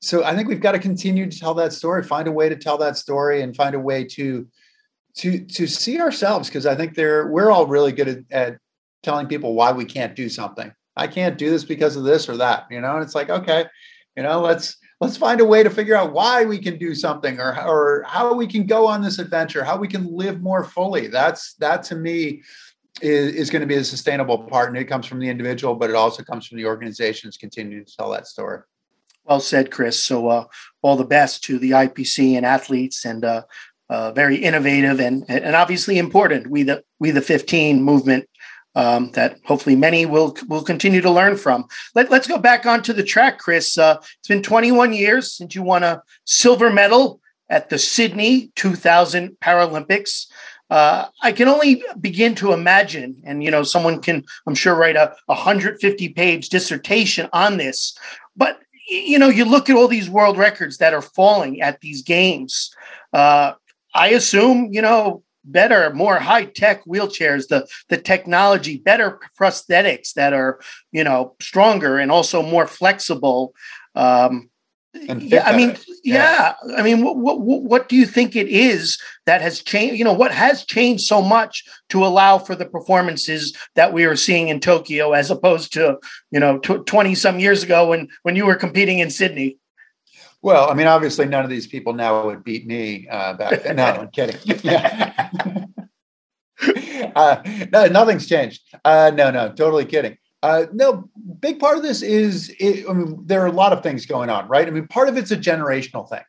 so 0.00 0.22
i 0.22 0.36
think 0.36 0.46
we've 0.46 0.60
got 0.60 0.72
to 0.72 0.78
continue 0.78 1.28
to 1.28 1.38
tell 1.38 1.54
that 1.54 1.72
story 1.72 2.02
find 2.02 2.28
a 2.28 2.32
way 2.32 2.48
to 2.48 2.56
tell 2.56 2.78
that 2.78 2.96
story 2.96 3.42
and 3.42 3.56
find 3.56 3.74
a 3.74 3.80
way 3.80 4.04
to 4.04 4.46
to 5.16 5.44
to 5.46 5.66
see 5.66 6.00
ourselves 6.00 6.48
because 6.48 6.66
i 6.66 6.74
think 6.74 6.94
they're 6.94 7.26
we're 7.28 7.50
all 7.50 7.66
really 7.66 7.92
good 7.92 8.08
at, 8.08 8.18
at 8.30 8.58
telling 9.02 9.26
people 9.26 9.54
why 9.54 9.72
we 9.72 9.84
can't 9.84 10.16
do 10.16 10.28
something. 10.28 10.72
I 10.96 11.06
can't 11.06 11.38
do 11.38 11.50
this 11.50 11.64
because 11.64 11.96
of 11.96 12.04
this 12.04 12.28
or 12.28 12.36
that 12.38 12.66
you 12.70 12.80
know 12.80 12.94
and 12.94 13.04
it's 13.04 13.14
like 13.14 13.30
okay 13.30 13.66
you 14.16 14.22
know 14.24 14.40
let's 14.40 14.76
let's 15.00 15.16
find 15.16 15.40
a 15.40 15.44
way 15.44 15.62
to 15.62 15.70
figure 15.70 15.94
out 15.94 16.12
why 16.12 16.44
we 16.44 16.58
can 16.58 16.76
do 16.76 16.94
something 16.94 17.38
or 17.38 17.52
or 17.64 18.04
how 18.06 18.34
we 18.34 18.48
can 18.48 18.66
go 18.66 18.86
on 18.86 19.00
this 19.00 19.20
adventure 19.20 19.62
how 19.62 19.76
we 19.76 19.86
can 19.86 20.12
live 20.14 20.42
more 20.42 20.64
fully. 20.64 21.06
That's 21.06 21.54
that 21.54 21.84
to 21.84 21.94
me 21.94 22.42
is, 23.00 23.34
is 23.34 23.50
going 23.50 23.60
to 23.60 23.66
be 23.66 23.76
a 23.76 23.84
sustainable 23.84 24.38
part 24.38 24.70
and 24.70 24.76
it 24.76 24.86
comes 24.86 25.06
from 25.06 25.20
the 25.20 25.28
individual 25.28 25.76
but 25.76 25.88
it 25.88 25.96
also 25.96 26.24
comes 26.24 26.46
from 26.46 26.58
the 26.58 26.66
organizations 26.66 27.36
continuing 27.36 27.84
to 27.84 27.96
tell 27.96 28.10
that 28.10 28.26
story. 28.26 28.60
Well 29.24 29.40
said 29.40 29.70
chris. 29.70 30.02
So 30.02 30.26
uh, 30.26 30.44
all 30.82 30.96
the 30.96 31.04
best 31.04 31.44
to 31.44 31.60
the 31.60 31.70
ipc 31.70 32.36
and 32.36 32.44
athletes 32.44 33.04
and 33.04 33.24
uh, 33.24 33.42
uh, 33.90 34.12
very 34.12 34.36
innovative 34.36 35.00
and 35.00 35.24
and 35.28 35.56
obviously 35.56 35.98
important 35.98 36.48
we 36.48 36.62
the 36.62 36.82
we 36.98 37.10
the 37.10 37.22
15 37.22 37.82
movement 37.82 38.28
um, 38.74 39.10
that 39.12 39.38
hopefully 39.44 39.76
many 39.76 40.06
will 40.06 40.36
will 40.48 40.62
continue 40.62 41.00
to 41.00 41.10
learn 41.10 41.36
from. 41.36 41.66
Let, 41.94 42.12
us 42.12 42.26
go 42.26 42.38
back 42.38 42.64
onto 42.64 42.92
the 42.92 43.02
track, 43.02 43.38
Chris. 43.38 43.76
Uh, 43.76 43.96
it's 43.98 44.28
been 44.28 44.42
21 44.42 44.92
years 44.92 45.32
since 45.32 45.54
you 45.54 45.62
won 45.62 45.82
a 45.82 46.02
silver 46.24 46.70
medal 46.70 47.20
at 47.48 47.70
the 47.70 47.78
Sydney 47.78 48.52
2000 48.54 49.36
Paralympics. 49.40 50.26
Uh, 50.70 51.06
I 51.22 51.32
can 51.32 51.48
only 51.48 51.82
begin 51.98 52.34
to 52.36 52.52
imagine, 52.52 53.20
and 53.24 53.42
you 53.42 53.50
know, 53.50 53.62
someone 53.62 54.00
can, 54.00 54.22
I'm 54.46 54.54
sure, 54.54 54.74
write 54.74 54.96
a 54.96 55.14
150 55.26 56.08
page 56.10 56.50
dissertation 56.50 57.28
on 57.32 57.56
this. 57.56 57.96
But 58.36 58.60
you 58.88 59.18
know, 59.18 59.28
you 59.28 59.44
look 59.44 59.68
at 59.68 59.76
all 59.76 59.88
these 59.88 60.08
world 60.08 60.38
records 60.38 60.78
that 60.78 60.94
are 60.94 61.02
falling 61.02 61.60
at 61.60 61.80
these 61.80 62.02
games. 62.02 62.70
Uh, 63.12 63.54
I 63.98 64.08
assume, 64.08 64.68
you 64.72 64.82
know, 64.82 65.22
better, 65.44 65.92
more 65.94 66.18
high 66.18 66.44
tech 66.44 66.84
wheelchairs, 66.84 67.48
the 67.48 67.66
the 67.88 67.96
technology, 67.96 68.78
better 68.78 69.18
prosthetics 69.38 70.14
that 70.14 70.32
are 70.32 70.60
you 70.92 71.04
know 71.04 71.34
stronger 71.40 71.98
and 71.98 72.10
also 72.10 72.42
more 72.42 72.66
flexible. 72.66 73.54
Um, 73.94 74.50
yeah, 74.94 75.44
I 75.44 75.56
mean, 75.56 75.76
yeah. 76.02 76.54
yeah. 76.64 76.74
I 76.76 76.82
mean, 76.82 77.04
what, 77.04 77.16
what 77.40 77.62
what 77.62 77.88
do 77.88 77.96
you 77.96 78.06
think 78.06 78.34
it 78.34 78.48
is 78.48 78.98
that 79.26 79.42
has 79.42 79.60
changed? 79.60 79.96
You 79.96 80.04
know, 80.04 80.12
what 80.12 80.32
has 80.32 80.64
changed 80.64 81.04
so 81.04 81.22
much 81.22 81.64
to 81.90 82.04
allow 82.04 82.38
for 82.38 82.54
the 82.54 82.66
performances 82.66 83.56
that 83.74 83.92
we 83.92 84.04
are 84.04 84.16
seeing 84.16 84.48
in 84.48 84.60
Tokyo, 84.60 85.12
as 85.12 85.30
opposed 85.30 85.72
to 85.74 85.98
you 86.30 86.40
know 86.40 86.58
twenty 86.58 87.14
some 87.14 87.38
years 87.38 87.62
ago 87.62 87.88
when 87.88 88.08
when 88.22 88.36
you 88.36 88.46
were 88.46 88.56
competing 88.56 88.98
in 88.98 89.10
Sydney? 89.10 89.58
Well, 90.40 90.70
I 90.70 90.74
mean, 90.74 90.86
obviously, 90.86 91.26
none 91.26 91.44
of 91.44 91.50
these 91.50 91.66
people 91.66 91.92
now 91.92 92.26
would 92.26 92.44
beat 92.44 92.66
me 92.66 93.08
uh, 93.08 93.34
back 93.34 93.62
then. 93.64 93.76
No, 93.76 93.84
I'm 93.84 94.10
kidding. 94.10 94.36
Yeah. 94.62 95.26
uh, 97.16 97.42
no, 97.72 97.86
nothing's 97.86 98.26
changed. 98.26 98.62
Uh, 98.84 99.12
no, 99.14 99.30
no, 99.30 99.48
totally 99.52 99.84
kidding. 99.84 100.16
Uh, 100.42 100.66
no, 100.72 101.08
big 101.40 101.58
part 101.58 101.76
of 101.76 101.82
this 101.82 102.02
is, 102.02 102.54
it, 102.60 102.88
I 102.88 102.92
mean, 102.92 103.20
there 103.26 103.42
are 103.42 103.46
a 103.46 103.52
lot 103.52 103.72
of 103.72 103.82
things 103.82 104.06
going 104.06 104.30
on, 104.30 104.48
right? 104.48 104.66
I 104.66 104.70
mean, 104.70 104.86
part 104.86 105.08
of 105.08 105.16
it's 105.16 105.30
a 105.30 105.36
generational 105.36 106.08
thing 106.08 106.22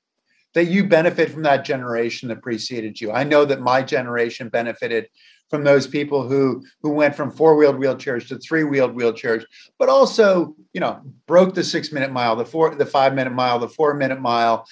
that 0.55 0.65
you 0.65 0.87
benefit 0.87 1.29
from 1.29 1.43
that 1.43 1.63
generation 1.63 2.29
that 2.29 2.41
preceded 2.41 2.99
you. 2.99 3.11
I 3.11 3.23
know 3.23 3.45
that 3.45 3.61
my 3.61 3.83
generation 3.83 4.49
benefited 4.49 5.07
from 5.49 5.63
those 5.63 5.87
people 5.87 6.27
who 6.27 6.63
who 6.81 6.91
went 6.91 7.15
from 7.15 7.31
four-wheeled 7.31 7.77
wheelchairs 7.77 8.27
to 8.27 8.37
three-wheeled 8.37 8.95
wheelchairs, 8.95 9.43
but 9.77 9.89
also, 9.89 10.55
you 10.73 10.79
know, 10.79 11.01
broke 11.25 11.55
the 11.55 11.63
six-minute 11.63 12.11
mile, 12.11 12.35
the 12.35 12.45
four, 12.45 12.75
the 12.75 12.85
five-minute 12.85 13.33
mile, 13.33 13.59
the 13.59 13.67
four-minute 13.67 14.21
mile. 14.21 14.65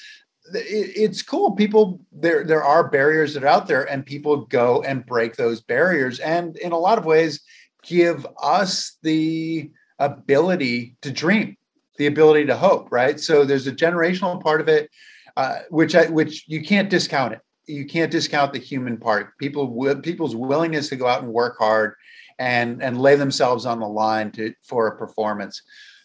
It, 0.54 0.92
it's 0.96 1.22
cool. 1.22 1.52
People 1.56 2.00
there 2.12 2.44
there 2.44 2.64
are 2.64 2.90
barriers 2.90 3.34
that 3.34 3.44
are 3.44 3.48
out 3.48 3.68
there, 3.68 3.84
and 3.90 4.06
people 4.06 4.46
go 4.46 4.82
and 4.84 5.06
break 5.06 5.36
those 5.36 5.62
barriers, 5.62 6.20
and 6.20 6.56
in 6.58 6.72
a 6.72 6.80
lot 6.80 6.98
of 6.98 7.06
ways, 7.06 7.42
give 7.84 8.26
us 8.42 8.98
the 9.02 9.72
ability 10.00 10.96
to 11.02 11.12
dream, 11.12 11.58
the 11.98 12.06
ability 12.06 12.46
to 12.46 12.56
hope. 12.56 12.92
Right. 12.92 13.20
So 13.20 13.46
there's 13.46 13.68
a 13.68 13.72
generational 13.72 14.42
part 14.42 14.62
of 14.62 14.70
it, 14.70 14.90
uh, 15.36 15.60
which 15.70 15.96
I 15.96 16.06
which 16.06 16.46
you 16.48 16.62
can't 16.62 16.90
discount 16.90 17.34
it 17.34 17.42
you 17.68 17.86
can't 17.86 18.12
discount 18.12 18.54
the 18.54 18.60
human 18.60 18.98
part. 18.98 19.38
People 19.38 19.96
people's 20.02 20.36
willingness 20.36 20.90
to 20.90 20.96
go 20.96 21.08
out 21.08 21.22
and 21.22 21.32
work 21.32 21.58
hard 21.58 21.96
and 22.40 22.82
and 22.82 23.00
lay 23.00 23.16
themselves 23.16 23.66
on 23.66 23.80
the 23.80 23.88
line 23.88 24.32
to 24.32 24.54
for 24.64 24.88
a 24.88 24.98
performance. 24.98 25.62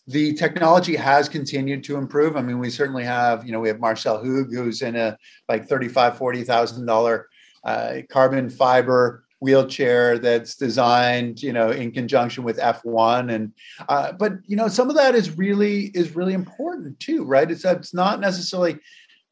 The 0.08 0.34
technology 0.34 0.96
has 0.96 1.28
continued 1.28 1.84
to 1.84 1.96
improve. 1.96 2.36
I 2.36 2.42
mean, 2.42 2.58
we 2.58 2.70
certainly 2.70 3.04
have, 3.04 3.46
you 3.46 3.52
know, 3.52 3.60
we 3.60 3.68
have 3.68 3.78
Marcel 3.78 4.18
Hug, 4.18 4.52
who's 4.52 4.82
in 4.82 4.96
a 4.96 5.16
like 5.48 5.68
thirty-five, 5.68 6.18
forty 6.18 6.42
thousand 6.42 6.86
dollar 6.86 7.28
uh, 7.64 7.98
carbon 8.10 8.50
fiber 8.50 9.24
wheelchair 9.42 10.18
that's 10.18 10.54
designed 10.54 11.42
you 11.42 11.52
know 11.52 11.70
in 11.70 11.90
conjunction 11.90 12.44
with 12.44 12.58
f1 12.58 13.34
and 13.34 13.52
uh, 13.88 14.12
but 14.12 14.34
you 14.46 14.54
know 14.54 14.68
some 14.68 14.88
of 14.88 14.94
that 14.94 15.16
is 15.16 15.36
really 15.36 15.86
is 15.94 16.14
really 16.14 16.32
important 16.32 16.98
too 17.00 17.24
right 17.24 17.50
it's 17.50 17.64
it's 17.64 17.92
not 17.92 18.20
necessarily 18.20 18.78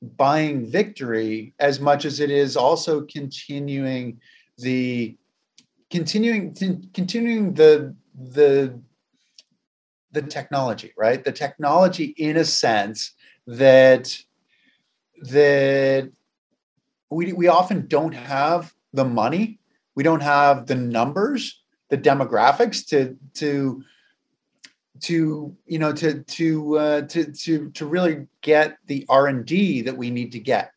buying 0.03 0.67
victory 0.71 1.55
as 1.59 1.81
much 1.81 2.05
as 2.05 2.21
it 2.21 2.31
is 2.31 2.57
also 2.57 3.03
continuing 3.03 4.21
the 4.59 5.17
continuing 5.91 6.55
continuing 6.95 7.55
the 7.55 7.95
the 8.15 8.79
the 10.13 10.23
technology 10.23 10.93
right? 10.97 11.23
The 11.25 11.33
technology 11.33 12.15
in 12.17 12.37
a 12.37 12.45
sense 12.45 13.13
that 13.47 14.17
that 15.23 16.11
we, 17.11 17.33
we 17.33 17.49
often 17.49 17.87
don't 17.87 18.15
have 18.15 18.73
the 18.93 19.05
money. 19.05 19.61
We 19.95 20.03
don't 20.03 20.23
have 20.23 20.67
the 20.67 20.77
numbers 20.77 21.61
the 21.91 21.99
demographics 21.99 22.87
to 22.89 23.17
to 23.35 23.83
to 25.03 25.57
you 25.67 25.79
know 25.79 25.93
to 25.93 26.23
to 26.23 26.79
uh, 26.79 27.03
to 27.03 27.33
to 27.33 27.71
to 27.71 27.87
really 27.87 28.27
get 28.43 28.79
the 28.87 29.07
R 29.09 29.27
and 29.27 29.45
D 29.45 29.83
that 29.83 29.97
we 29.97 30.11
need 30.11 30.33
to 30.33 30.39
get, 30.39 30.73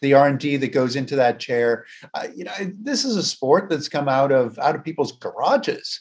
the 0.00 0.14
R 0.14 0.28
and 0.28 0.38
D 0.38 0.56
that 0.56 0.68
goes 0.68 0.96
into 0.96 1.16
that 1.16 1.38
chair. 1.38 1.86
Uh, 2.14 2.28
you 2.34 2.44
know, 2.44 2.52
this 2.80 3.04
is 3.04 3.16
a 3.16 3.22
sport 3.22 3.68
that's 3.68 3.88
come 3.88 4.08
out 4.08 4.32
of 4.32 4.58
out 4.58 4.74
of 4.74 4.84
people's 4.84 5.12
garages. 5.12 6.00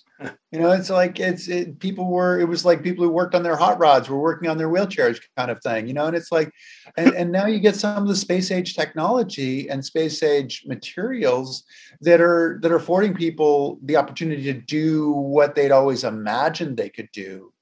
You 0.51 0.59
know, 0.59 0.71
it's 0.71 0.89
like 0.89 1.19
it's 1.19 1.47
it, 1.47 1.79
people 1.79 2.09
were. 2.09 2.39
It 2.39 2.47
was 2.47 2.65
like 2.65 2.81
people 2.81 3.03
who 3.03 3.11
worked 3.11 3.35
on 3.35 3.43
their 3.43 3.55
hot 3.55 3.79
rods 3.79 4.09
were 4.09 4.19
working 4.19 4.49
on 4.49 4.57
their 4.57 4.69
wheelchairs, 4.69 5.19
kind 5.35 5.51
of 5.51 5.61
thing. 5.61 5.87
You 5.87 5.93
know, 5.93 6.05
and 6.05 6.15
it's 6.15 6.31
like, 6.31 6.51
and, 6.97 7.13
and 7.13 7.31
now 7.31 7.45
you 7.45 7.59
get 7.59 7.75
some 7.75 8.01
of 8.01 8.07
the 8.07 8.15
space 8.15 8.49
age 8.49 8.75
technology 8.75 9.69
and 9.69 9.85
space 9.85 10.23
age 10.23 10.63
materials 10.65 11.63
that 12.01 12.21
are 12.21 12.59
that 12.61 12.71
are 12.71 12.77
affording 12.77 13.13
people 13.13 13.79
the 13.83 13.97
opportunity 13.97 14.43
to 14.43 14.53
do 14.53 15.11
what 15.11 15.53
they'd 15.53 15.71
always 15.71 16.03
imagined 16.03 16.77
they 16.77 16.89
could 16.89 17.09
do 17.11 17.53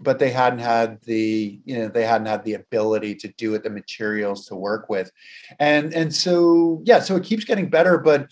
but 0.00 0.18
they 0.18 0.30
hadn't 0.30 0.58
had 0.58 1.00
the 1.02 1.60
you 1.64 1.78
know 1.78 1.88
they 1.88 2.04
hadn't 2.04 2.26
had 2.26 2.44
the 2.44 2.54
ability 2.54 3.14
to 3.14 3.28
do 3.38 3.54
it 3.54 3.62
the 3.62 3.70
materials 3.70 4.46
to 4.46 4.54
work 4.54 4.88
with 4.88 5.10
and 5.58 5.94
and 5.94 6.14
so 6.14 6.82
yeah 6.84 7.00
so 7.00 7.16
it 7.16 7.24
keeps 7.24 7.44
getting 7.44 7.68
better 7.68 7.98
but 7.98 8.30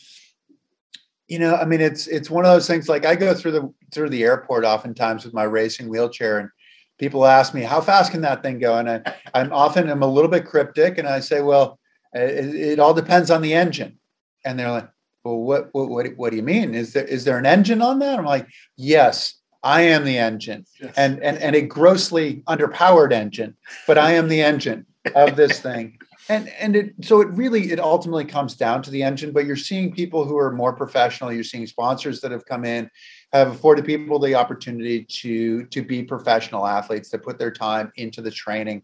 you 1.28 1.38
know 1.38 1.54
i 1.56 1.64
mean 1.64 1.80
it's 1.80 2.06
it's 2.06 2.30
one 2.30 2.44
of 2.44 2.52
those 2.52 2.66
things 2.66 2.88
like 2.88 3.06
i 3.06 3.14
go 3.14 3.34
through 3.34 3.52
the 3.52 3.72
through 3.92 4.10
the 4.10 4.22
airport 4.22 4.64
oftentimes 4.64 5.24
with 5.24 5.34
my 5.34 5.44
racing 5.44 5.88
wheelchair 5.88 6.38
and 6.38 6.48
people 6.98 7.26
ask 7.26 7.54
me 7.54 7.62
how 7.62 7.80
fast 7.80 8.12
can 8.12 8.20
that 8.20 8.42
thing 8.42 8.58
go? 8.58 8.76
And 8.76 8.88
I, 8.88 9.02
i'm 9.34 9.52
often 9.52 9.88
i'm 9.88 10.02
a 10.02 10.06
little 10.06 10.30
bit 10.30 10.46
cryptic 10.46 10.98
and 10.98 11.08
i 11.08 11.20
say 11.20 11.40
well 11.40 11.78
it, 12.14 12.54
it 12.54 12.78
all 12.78 12.94
depends 12.94 13.30
on 13.30 13.42
the 13.42 13.54
engine. 13.54 13.98
And 14.44 14.58
they're 14.58 14.70
like 14.70 14.88
well 15.24 15.38
what, 15.38 15.68
what 15.72 15.88
what 15.88 16.06
what 16.16 16.30
do 16.30 16.36
you 16.36 16.42
mean? 16.42 16.74
Is 16.74 16.92
there 16.92 17.04
is 17.04 17.24
there 17.24 17.38
an 17.38 17.46
engine 17.46 17.82
on 17.82 17.98
that? 18.00 18.18
I'm 18.18 18.24
like 18.24 18.46
yes 18.76 19.34
I 19.62 19.80
am 19.80 20.04
the 20.04 20.18
engine, 20.18 20.66
yes. 20.78 20.92
and, 20.94 21.22
and 21.22 21.38
and 21.38 21.56
a 21.56 21.62
grossly 21.62 22.42
underpowered 22.46 23.12
engine, 23.12 23.56
but 23.86 23.96
I 23.96 24.12
am 24.12 24.28
the 24.28 24.42
engine 24.42 24.84
of 25.14 25.36
this 25.36 25.58
thing. 25.58 25.98
And 26.28 26.48
and 26.48 26.76
it 26.76 26.94
so 27.02 27.20
it 27.20 27.28
really 27.28 27.70
it 27.70 27.80
ultimately 27.80 28.24
comes 28.24 28.54
down 28.54 28.82
to 28.82 28.90
the 28.90 29.02
engine 29.02 29.32
but 29.32 29.44
you're 29.44 29.56
seeing 29.56 29.92
people 29.92 30.24
who 30.24 30.36
are 30.38 30.52
more 30.52 30.72
professional 30.72 31.32
you're 31.32 31.44
seeing 31.44 31.66
sponsors 31.66 32.20
that 32.20 32.30
have 32.30 32.46
come 32.46 32.64
in 32.64 32.90
have 33.32 33.48
afforded 33.48 33.84
people 33.84 34.18
the 34.18 34.34
opportunity 34.34 35.04
to 35.04 35.64
to 35.66 35.82
be 35.82 36.02
professional 36.02 36.66
athletes 36.66 37.10
to 37.10 37.18
put 37.18 37.38
their 37.38 37.50
time 37.50 37.92
into 37.96 38.22
the 38.22 38.30
training. 38.30 38.82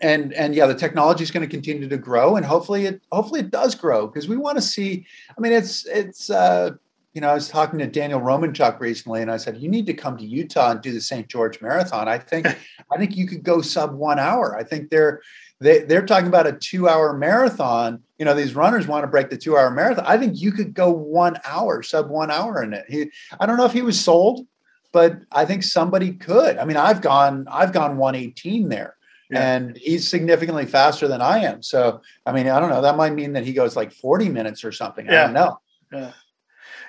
And 0.00 0.32
and 0.34 0.54
yeah 0.54 0.66
the 0.66 0.74
technology 0.74 1.24
is 1.24 1.32
going 1.32 1.48
to 1.48 1.50
continue 1.50 1.88
to 1.88 1.98
grow 1.98 2.36
and 2.36 2.46
hopefully 2.46 2.86
it 2.86 3.02
hopefully 3.10 3.40
it 3.40 3.50
does 3.50 3.74
grow 3.74 4.06
because 4.06 4.28
we 4.28 4.36
want 4.36 4.56
to 4.56 4.62
see 4.62 5.04
i 5.36 5.40
mean 5.40 5.52
it's 5.52 5.86
it's 5.86 6.30
uh 6.30 6.70
you 7.14 7.20
know 7.20 7.30
i 7.30 7.34
was 7.34 7.48
talking 7.48 7.80
to 7.80 7.86
daniel 7.88 8.20
romanchuk 8.20 8.78
recently 8.78 9.22
and 9.22 9.30
i 9.32 9.36
said 9.36 9.56
you 9.56 9.68
need 9.68 9.86
to 9.86 9.92
come 9.92 10.16
to 10.16 10.24
utah 10.24 10.70
and 10.70 10.82
do 10.82 10.92
the 10.92 11.00
st 11.00 11.26
george 11.26 11.60
marathon. 11.60 12.06
I 12.06 12.16
think 12.16 12.46
i 12.92 12.96
think 12.96 13.16
you 13.16 13.26
could 13.26 13.42
go 13.42 13.60
sub 13.60 13.92
one 13.92 14.20
hour. 14.20 14.56
I 14.56 14.62
think 14.62 14.88
they're 14.88 15.20
they, 15.60 15.80
they're 15.80 16.06
talking 16.06 16.28
about 16.28 16.46
a 16.46 16.52
two 16.52 16.88
hour 16.88 17.12
marathon 17.12 18.02
you 18.18 18.24
know 18.24 18.34
these 18.34 18.54
runners 18.54 18.86
want 18.86 19.02
to 19.02 19.08
break 19.08 19.30
the 19.30 19.36
two 19.36 19.56
hour 19.56 19.70
marathon 19.70 20.04
i 20.06 20.16
think 20.16 20.40
you 20.40 20.52
could 20.52 20.74
go 20.74 20.90
one 20.90 21.36
hour 21.44 21.82
sub 21.82 22.08
one 22.08 22.30
hour 22.30 22.62
in 22.62 22.72
it 22.72 22.84
he, 22.88 23.10
i 23.40 23.46
don't 23.46 23.56
know 23.56 23.66
if 23.66 23.72
he 23.72 23.82
was 23.82 23.98
sold 23.98 24.46
but 24.92 25.18
i 25.32 25.44
think 25.44 25.62
somebody 25.62 26.12
could 26.12 26.58
i 26.58 26.64
mean 26.64 26.76
i've 26.76 27.00
gone 27.00 27.46
i've 27.50 27.72
gone 27.72 27.96
118 27.96 28.68
there 28.68 28.96
yeah. 29.30 29.56
and 29.56 29.76
he's 29.76 30.08
significantly 30.08 30.66
faster 30.66 31.08
than 31.08 31.20
I 31.20 31.40
am. 31.40 31.62
So, 31.62 32.00
I 32.24 32.32
mean, 32.32 32.48
I 32.48 32.58
don't 32.60 32.70
know. 32.70 32.82
That 32.82 32.96
might 32.96 33.12
mean 33.12 33.32
that 33.34 33.44
he 33.44 33.52
goes 33.52 33.76
like 33.76 33.92
40 33.92 34.28
minutes 34.28 34.64
or 34.64 34.72
something. 34.72 35.06
Yeah. 35.06 35.22
I 35.22 35.24
don't 35.24 35.34
know. 35.34 35.60
Yeah. 35.92 36.12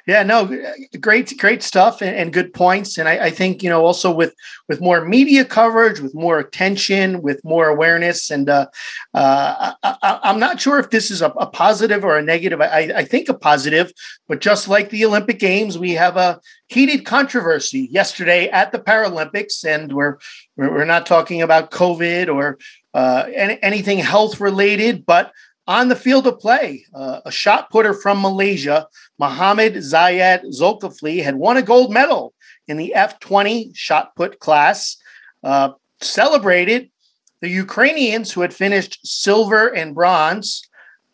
Yeah, 0.09 0.23
no, 0.23 0.49
great, 0.99 1.37
great 1.37 1.61
stuff 1.61 2.01
and, 2.01 2.15
and 2.15 2.33
good 2.33 2.51
points. 2.51 2.97
And 2.97 3.07
I, 3.07 3.25
I, 3.25 3.29
think 3.29 3.61
you 3.61 3.69
know 3.69 3.85
also 3.85 4.11
with 4.11 4.33
with 4.67 4.81
more 4.81 5.05
media 5.05 5.45
coverage, 5.45 5.99
with 5.99 6.15
more 6.15 6.39
attention, 6.39 7.21
with 7.21 7.39
more 7.45 7.67
awareness, 7.67 8.31
and 8.31 8.49
uh, 8.49 8.65
uh, 9.13 9.73
I, 9.83 10.19
am 10.23 10.39
not 10.39 10.59
sure 10.59 10.79
if 10.79 10.89
this 10.89 11.11
is 11.11 11.21
a, 11.21 11.27
a 11.37 11.45
positive 11.45 12.03
or 12.03 12.17
a 12.17 12.23
negative. 12.23 12.59
I, 12.59 12.91
I, 12.95 13.05
think 13.05 13.29
a 13.29 13.35
positive, 13.35 13.91
but 14.27 14.41
just 14.41 14.67
like 14.67 14.89
the 14.89 15.05
Olympic 15.05 15.37
Games, 15.37 15.77
we 15.77 15.91
have 15.91 16.17
a 16.17 16.41
heated 16.69 17.05
controversy 17.05 17.87
yesterday 17.91 18.49
at 18.49 18.71
the 18.71 18.79
Paralympics, 18.79 19.63
and 19.63 19.93
we're 19.93 20.17
we're 20.57 20.85
not 20.85 21.05
talking 21.05 21.43
about 21.43 21.69
COVID 21.69 22.33
or 22.33 22.57
uh, 22.95 23.25
any, 23.31 23.61
anything 23.61 23.99
health 23.99 24.39
related, 24.39 25.05
but 25.05 25.31
on 25.69 25.87
the 25.87 25.95
field 25.95 26.25
of 26.25 26.39
play. 26.39 26.83
Uh, 26.95 27.21
a 27.25 27.31
shot 27.31 27.69
putter 27.69 27.93
from 27.93 28.21
Malaysia, 28.21 28.87
Muhammad 29.19 29.75
Zayed 29.75 30.43
Zolkefli, 30.45 31.23
had 31.23 31.35
won 31.35 31.57
a 31.57 31.61
gold 31.61 31.93
medal 31.93 32.33
in 32.67 32.75
the 32.75 32.91
F20 32.97 33.71
shot 33.75 34.15
put 34.15 34.39
class. 34.39 34.97
Uh, 35.43 35.69
celebrated 36.01 36.89
the 37.41 37.49
Ukrainians 37.49 38.31
who 38.31 38.41
had 38.41 38.53
finished 38.53 38.99
silver 39.05 39.67
and 39.67 39.95
bronze. 39.95 40.63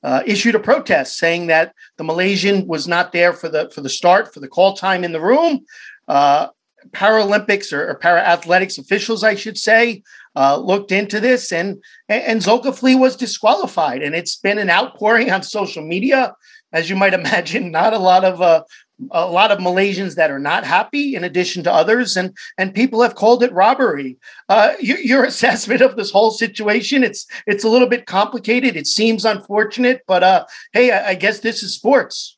Uh, 0.03 0.21
issued 0.25 0.55
a 0.55 0.59
protest 0.59 1.17
saying 1.17 1.47
that 1.47 1.73
the 1.97 2.03
Malaysian 2.03 2.65
was 2.67 2.87
not 2.87 3.11
there 3.11 3.33
for 3.33 3.49
the 3.49 3.69
for 3.71 3.81
the 3.81 3.89
start 3.89 4.31
for 4.33 4.39
the 4.39 4.47
call 4.47 4.75
time 4.75 5.03
in 5.03 5.11
the 5.11 5.21
room. 5.21 5.65
Uh, 6.07 6.47
Paralympics 6.91 7.73
or, 7.73 7.89
or 7.89 7.95
para 7.95 8.21
athletics 8.21 8.77
officials, 8.77 9.23
I 9.23 9.33
should 9.33 9.57
say, 9.57 10.03
uh, 10.35 10.57
looked 10.57 10.91
into 10.91 11.19
this, 11.19 11.51
and 11.51 11.83
and 12.09 12.41
Zolkefli 12.41 12.99
was 12.99 13.15
disqualified. 13.15 14.01
And 14.03 14.15
it's 14.15 14.35
been 14.35 14.57
an 14.57 14.69
outpouring 14.69 15.31
on 15.31 15.43
social 15.43 15.85
media, 15.85 16.35
as 16.73 16.89
you 16.89 16.95
might 16.95 17.13
imagine. 17.13 17.71
Not 17.71 17.93
a 17.93 17.99
lot 17.99 18.23
of 18.23 18.41
uh, 18.41 18.63
a 19.11 19.27
lot 19.27 19.51
of 19.51 19.59
Malaysians 19.59 20.15
that 20.15 20.31
are 20.31 20.39
not 20.39 20.63
happy, 20.63 21.15
in 21.15 21.23
addition 21.23 21.63
to 21.63 21.73
others, 21.73 22.17
and 22.17 22.35
and 22.57 22.73
people 22.73 23.01
have 23.01 23.15
called 23.15 23.43
it 23.43 23.53
robbery. 23.53 24.17
Uh, 24.49 24.73
you, 24.79 24.95
your 24.97 25.23
assessment 25.31 25.81
of 25.81 25.95
this 25.95 26.11
whole 26.11 26.31
situation 26.31 27.03
it's 27.03 27.25
it's 27.47 27.63
a 27.63 27.69
little 27.69 27.89
bit 27.89 28.05
complicated. 28.05 28.75
It 28.75 28.87
seems 28.87 29.25
unfortunate, 29.25 30.01
but 30.07 30.23
uh, 30.23 30.45
hey, 30.73 30.91
I, 30.91 31.09
I 31.09 31.15
guess 31.15 31.39
this 31.39 31.63
is 31.63 31.73
sports 31.73 32.37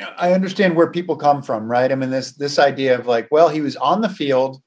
know, 0.00 0.12
I 0.16 0.32
understand 0.32 0.76
where 0.76 0.90
people 0.90 1.16
come 1.16 1.42
from, 1.42 1.70
right? 1.70 1.90
I 1.90 1.94
mean, 1.94 2.10
this 2.10 2.32
this 2.32 2.58
idea 2.58 2.98
of 2.98 3.06
like, 3.06 3.28
well, 3.30 3.48
he 3.48 3.60
was 3.60 3.76
on 3.76 4.00
the 4.00 4.08
field 4.08 4.62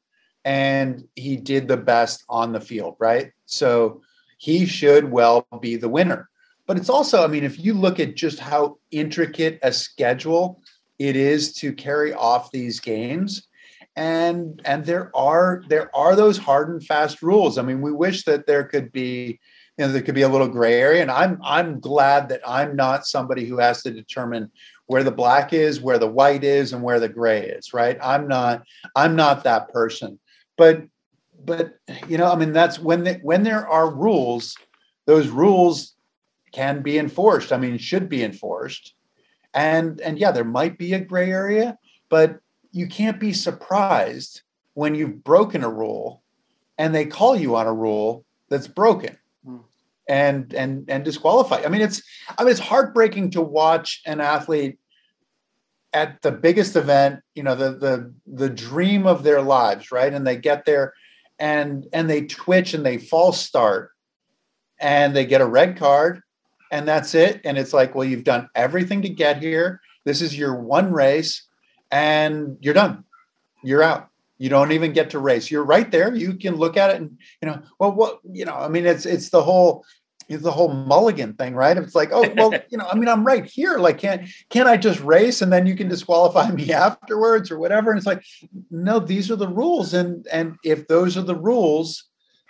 and 0.48 1.06
he 1.18 1.36
did 1.36 1.68
the 1.68 1.76
best 1.76 2.24
on 2.30 2.54
the 2.54 2.62
field, 2.62 2.96
right? 3.00 3.34
So 3.48 4.02
he 4.38 4.66
should 4.66 5.12
well 5.12 5.46
be 5.60 5.76
the 5.76 5.90
winner. 5.90 6.30
But 6.66 6.78
it's 6.78 6.88
also, 6.88 7.22
I 7.22 7.28
mean, 7.28 7.44
if 7.44 7.60
you 7.60 7.74
look 7.74 8.00
at 8.00 8.16
just 8.16 8.40
how 8.40 8.78
intricate 8.90 9.60
a 9.62 9.74
schedule 9.74 10.62
it 11.00 11.18
is 11.18 11.52
to 11.56 11.74
carry 11.74 12.14
off 12.14 12.52
these 12.52 12.80
games, 12.80 13.46
and 13.98 14.62
and 14.64 14.86
there 14.86 15.12
are 15.14 15.64
there 15.68 15.94
are 15.94 16.16
those 16.16 16.38
hard 16.38 16.70
and 16.70 16.84
fast 16.84 17.22
rules. 17.22 17.58
I 17.58 17.62
mean, 17.62 17.82
we 17.82 17.92
wish 17.92 18.24
that 18.24 18.48
there 18.48 18.64
could 18.64 18.94
be 18.94 19.40
you 19.78 19.86
know 19.86 19.92
there 19.92 20.02
could 20.02 20.16
be 20.16 20.22
a 20.22 20.30
little 20.30 20.48
gray 20.48 20.74
area 20.74 21.04
and 21.04 21.12
i'm 21.12 21.40
i'm 21.44 21.80
glad 21.80 22.30
that 22.30 22.42
i'm 22.48 22.76
not 22.76 23.06
somebody 23.06 23.46
who 23.46 23.60
has 23.60 23.84
to 23.84 23.92
determine 23.92 24.50
where 24.88 25.04
the 25.04 25.12
black 25.12 25.54
is 25.54 25.80
where 25.80 26.00
the 26.00 26.08
white 26.08 26.44
is 26.44 26.74
and 26.74 26.82
where 26.82 27.00
the 27.00 27.08
gray 27.08 27.42
is 27.42 27.76
right 27.76 27.96
i'm 28.02 28.28
not 28.28 28.64
i'm 28.96 29.16
not 29.16 29.44
that 29.44 29.70
person 29.70 30.18
but 30.58 30.84
but 31.46 31.76
you 32.08 32.18
know 32.18 32.32
i 32.32 32.36
mean 32.36 32.52
that's 32.52 32.80
when 32.80 33.04
the, 33.04 33.14
when 33.22 33.44
there 33.44 33.68
are 33.68 33.94
rules 33.94 34.56
those 35.08 35.30
rules 35.30 35.96
can 36.52 36.82
be 36.82 36.98
enforced. 36.98 37.52
I 37.52 37.58
mean 37.58 37.78
should 37.78 38.08
be 38.08 38.24
enforced. 38.24 38.94
And 39.54 40.00
and 40.02 40.20
yeah 40.20 40.32
there 40.32 40.44
might 40.44 40.78
be 40.78 40.94
a 40.94 41.00
gray 41.00 41.32
area 41.32 41.78
but 42.10 42.40
you 42.72 42.88
can't 42.88 43.20
be 43.20 43.34
surprised 43.34 44.42
when 44.76 44.94
you've 44.94 45.24
broken 45.24 45.64
a 45.64 45.70
rule 45.70 46.22
and 46.78 46.94
they 46.94 47.06
call 47.06 47.36
you 47.36 47.56
on 47.56 47.66
a 47.66 47.74
rule 47.74 48.24
that's 48.50 48.68
broken 48.68 49.18
hmm. 49.44 49.58
and 50.08 50.54
and 50.54 50.88
and 50.90 51.04
disqualify 51.04 51.64
i 51.66 51.70
mean 51.70 51.82
it's 51.82 52.04
i 52.38 52.44
mean 52.44 52.52
it's 52.52 52.60
heartbreaking 52.60 53.32
to 53.32 53.42
watch 53.42 54.02
an 54.06 54.22
athlete 54.22 54.78
at 55.98 56.22
the 56.22 56.32
biggest 56.32 56.76
event, 56.76 57.22
you 57.34 57.42
know, 57.42 57.56
the 57.56 57.72
the 57.72 58.14
the 58.28 58.50
dream 58.50 59.08
of 59.08 59.24
their 59.24 59.42
lives, 59.42 59.92
right? 59.92 60.14
And 60.14 60.28
they 60.28 60.38
get 60.38 60.66
there 60.66 60.94
and 61.40 61.88
and 61.92 62.08
they 62.08 62.22
twitch 62.22 62.76
and 62.76 62.86
they 62.86 62.98
false 63.00 63.42
start 63.42 63.92
and 64.80 65.16
they 65.16 65.26
get 65.26 65.42
a 65.42 65.46
red 65.60 65.76
card 65.78 66.22
and 66.72 66.88
that's 66.88 67.16
it. 67.16 67.42
And 67.44 67.58
it's 67.58 67.74
like, 67.74 67.96
well, 67.96 68.08
you've 68.08 68.24
done 68.24 68.48
everything 68.54 69.02
to 69.02 69.10
get 69.10 69.42
here. 69.42 69.82
This 70.06 70.22
is 70.22 70.38
your 70.38 70.56
one 70.56 70.92
race 70.92 71.48
and 71.90 72.58
you're 72.62 72.76
done. 72.76 73.04
You're 73.64 73.84
out. 73.84 74.10
You 74.38 74.50
don't 74.50 74.74
even 74.74 74.94
get 74.94 75.10
to 75.12 75.20
race. 75.20 75.50
You're 75.50 75.64
right 75.64 75.90
there. 75.90 76.14
You 76.14 76.36
can 76.36 76.58
look 76.58 76.78
at 76.78 76.92
it 76.92 76.98
and 76.98 77.18
you 77.42 77.48
know, 77.48 77.60
well, 77.80 77.92
what 77.92 78.20
you 78.32 78.46
know, 78.46 78.54
I 78.54 78.68
mean, 78.68 78.86
it's 78.86 79.08
it's 79.08 79.30
the 79.30 79.42
whole 79.42 79.84
it's 80.30 80.44
the 80.44 80.52
whole 80.52 80.70
mulligan 80.70 81.34
thing, 81.34 81.56
right? 81.56 81.78
It's 81.78 81.96
like, 81.96 82.10
oh, 82.12 82.30
well, 82.36 82.54
you 82.70 82.78
know, 82.78 82.88
I 82.88 82.96
mean, 82.96 83.08
I'm 83.08 83.26
right 83.26 83.46
here. 83.46 83.78
Like, 83.78 83.98
can't 83.98 84.28
can't 84.50 84.68
I 84.68 84.78
just 84.78 85.00
race 85.02 85.42
and 85.42 85.52
then 85.52 85.66
you 85.66 85.76
can 85.76 85.88
disqualify 85.88 86.52
me 86.52 86.74
afterwards 86.74 87.50
or 87.52 87.60
whatever? 87.60 87.92
And 87.92 87.98
it's 87.98 88.08
like, 88.08 88.24
no, 88.70 89.00
these 89.00 89.32
are 89.32 89.36
the 89.36 89.48
rules, 89.48 89.94
and 89.94 90.28
and 90.32 90.58
if 90.64 90.88
those 90.88 91.18
are 91.18 91.22
the 91.22 91.36
rules, 91.36 92.06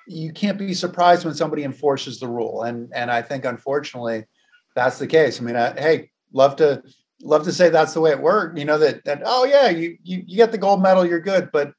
you 0.08 0.32
can't 0.32 0.58
be 0.58 0.74
surprised 0.74 1.26
when 1.26 1.36
somebody 1.36 1.64
enforces 1.64 2.20
the 2.20 2.28
rule. 2.28 2.64
And 2.64 2.92
and 2.94 3.12
I 3.12 3.22
think 3.22 3.46
unfortunately, 3.46 4.26
that's 4.76 5.00
the 5.00 5.08
case. 5.08 5.40
I 5.40 5.44
mean, 5.44 5.56
I, 5.56 5.80
hey, 5.80 6.10
love 6.34 6.56
to 6.58 6.84
love 7.22 7.44
to 7.44 7.54
say 7.54 7.70
that's 7.70 7.94
the 7.94 8.02
way 8.02 8.12
it 8.12 8.22
worked. 8.22 8.58
You 8.58 8.66
know 8.66 8.80
that 8.80 9.06
that 9.06 9.22
oh 9.26 9.46
yeah, 9.46 9.70
you 9.70 9.98
you 10.04 10.24
you 10.26 10.38
get 10.38 10.52
the 10.52 10.58
gold 10.58 10.82
medal, 10.82 11.06
you're 11.06 11.20
good. 11.20 11.52
But 11.52 11.74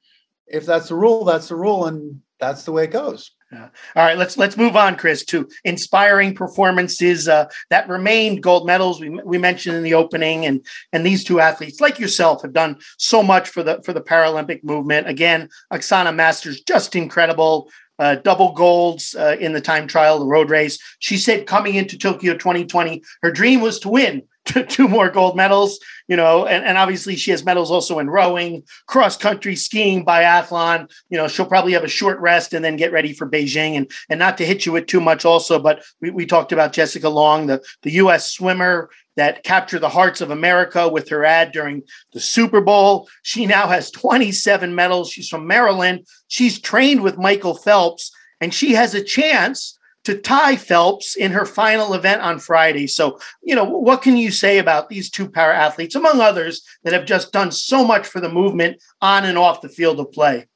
if 0.46 0.64
that's 0.64 0.88
the 0.88 0.94
rule, 0.94 1.24
that's 1.24 1.48
the 1.48 1.56
rule, 1.56 1.86
and 1.86 2.20
that's 2.38 2.64
the 2.64 2.72
way 2.72 2.84
it 2.84 2.90
goes. 2.90 3.32
Yeah. 3.52 3.68
All 3.96 4.04
right, 4.04 4.18
let's 4.18 4.36
let's 4.36 4.58
move 4.58 4.76
on, 4.76 4.96
Chris, 4.96 5.24
to 5.26 5.48
inspiring 5.64 6.34
performances 6.34 7.28
uh, 7.28 7.46
that 7.70 7.88
remained 7.88 8.42
gold 8.42 8.66
medals. 8.66 9.00
We, 9.00 9.08
we 9.08 9.38
mentioned 9.38 9.74
in 9.74 9.82
the 9.82 9.94
opening, 9.94 10.44
and 10.44 10.64
and 10.92 11.04
these 11.04 11.24
two 11.24 11.40
athletes, 11.40 11.80
like 11.80 11.98
yourself, 11.98 12.42
have 12.42 12.52
done 12.52 12.76
so 12.98 13.22
much 13.22 13.48
for 13.48 13.62
the 13.62 13.80
for 13.84 13.94
the 13.94 14.02
Paralympic 14.02 14.62
movement. 14.64 15.08
Again, 15.08 15.48
Oksana 15.72 16.14
Masters, 16.14 16.60
just 16.60 16.94
incredible. 16.94 17.70
Uh, 17.98 18.14
double 18.14 18.52
golds 18.52 19.16
uh, 19.16 19.34
in 19.40 19.52
the 19.52 19.60
time 19.60 19.88
trial, 19.88 20.20
the 20.20 20.24
road 20.24 20.50
race. 20.50 20.78
She 21.00 21.16
said 21.16 21.48
coming 21.48 21.74
into 21.74 21.98
Tokyo 21.98 22.34
2020, 22.34 23.02
her 23.22 23.32
dream 23.32 23.60
was 23.60 23.80
to 23.80 23.88
win 23.88 24.22
two 24.68 24.88
more 24.88 25.10
gold 25.10 25.36
medals, 25.36 25.78
you 26.06 26.16
know, 26.16 26.46
and, 26.46 26.64
and 26.64 26.78
obviously 26.78 27.16
she 27.16 27.30
has 27.30 27.44
medals 27.44 27.70
also 27.70 27.98
in 27.98 28.10
rowing, 28.10 28.62
cross 28.86 29.16
country 29.16 29.56
skiing, 29.56 30.04
biathlon. 30.04 30.90
You 31.10 31.18
know, 31.18 31.28
she'll 31.28 31.46
probably 31.46 31.72
have 31.72 31.84
a 31.84 31.88
short 31.88 32.18
rest 32.20 32.54
and 32.54 32.64
then 32.64 32.76
get 32.76 32.92
ready 32.92 33.12
for 33.12 33.28
Beijing. 33.28 33.76
And 33.76 33.90
and 34.08 34.18
not 34.18 34.38
to 34.38 34.46
hit 34.46 34.66
you 34.66 34.72
with 34.72 34.86
too 34.86 35.00
much 35.00 35.24
also, 35.24 35.58
but 35.58 35.84
we, 36.00 36.10
we 36.10 36.26
talked 36.26 36.52
about 36.52 36.72
Jessica 36.72 37.08
Long, 37.08 37.46
the, 37.46 37.62
the 37.82 37.92
US 37.92 38.30
swimmer 38.30 38.90
that 39.16 39.42
captured 39.42 39.80
the 39.80 39.88
hearts 39.88 40.20
of 40.20 40.30
America 40.30 40.88
with 40.88 41.08
her 41.08 41.24
ad 41.24 41.52
during 41.52 41.82
the 42.12 42.20
Super 42.20 42.60
Bowl. 42.60 43.08
She 43.22 43.46
now 43.46 43.66
has 43.66 43.90
27 43.90 44.74
medals. 44.74 45.10
She's 45.10 45.28
from 45.28 45.46
Maryland. 45.46 46.06
She's 46.28 46.60
trained 46.60 47.02
with 47.02 47.18
Michael 47.18 47.54
Phelps, 47.54 48.12
and 48.40 48.54
she 48.54 48.74
has 48.74 48.94
a 48.94 49.02
chance 49.02 49.77
to 50.08 50.18
tie 50.18 50.56
Phelps 50.56 51.16
in 51.16 51.32
her 51.32 51.46
final 51.46 51.94
event 51.94 52.20
on 52.20 52.38
Friday. 52.38 52.86
So, 52.86 53.18
you 53.42 53.54
know, 53.54 53.64
what 53.64 54.02
can 54.02 54.16
you 54.16 54.30
say 54.30 54.58
about 54.58 54.88
these 54.88 55.10
two 55.10 55.28
para 55.28 55.56
athletes, 55.56 55.94
among 55.94 56.20
others, 56.20 56.62
that 56.82 56.92
have 56.92 57.06
just 57.06 57.32
done 57.32 57.52
so 57.52 57.84
much 57.84 58.06
for 58.06 58.20
the 58.20 58.28
movement 58.28 58.82
on 59.00 59.24
and 59.24 59.38
off 59.38 59.60
the 59.60 59.68
field 59.68 60.00
of 60.00 60.12
play? 60.12 60.46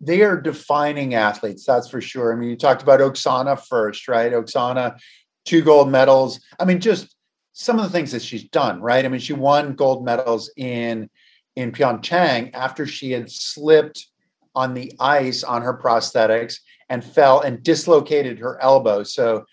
they 0.00 0.22
are 0.22 0.40
defining 0.40 1.14
athletes, 1.14 1.64
that's 1.64 1.88
for 1.88 2.00
sure. 2.00 2.32
I 2.32 2.36
mean, 2.36 2.50
you 2.50 2.56
talked 2.56 2.82
about 2.82 3.00
Oksana 3.00 3.58
first, 3.66 4.06
right? 4.06 4.32
Oksana, 4.32 4.98
two 5.44 5.62
gold 5.62 5.90
medals. 5.90 6.40
I 6.58 6.64
mean, 6.64 6.80
just 6.80 7.16
some 7.52 7.78
of 7.78 7.84
the 7.84 7.90
things 7.90 8.12
that 8.12 8.22
she's 8.22 8.44
done, 8.44 8.80
right? 8.80 9.04
I 9.04 9.08
mean, 9.08 9.20
she 9.20 9.32
won 9.32 9.74
gold 9.74 10.04
medals 10.04 10.50
in 10.56 11.08
in 11.56 11.70
Pyeongchang 11.70 12.50
after 12.52 12.84
she 12.84 13.12
had 13.12 13.30
slipped 13.30 14.08
on 14.56 14.74
the 14.74 14.92
ice 14.98 15.44
on 15.44 15.62
her 15.62 15.76
prosthetics 15.76 16.58
and 16.88 17.04
fell 17.04 17.40
and 17.40 17.62
dislocated 17.62 18.38
her 18.38 18.60
elbow. 18.60 19.02
So 19.02 19.44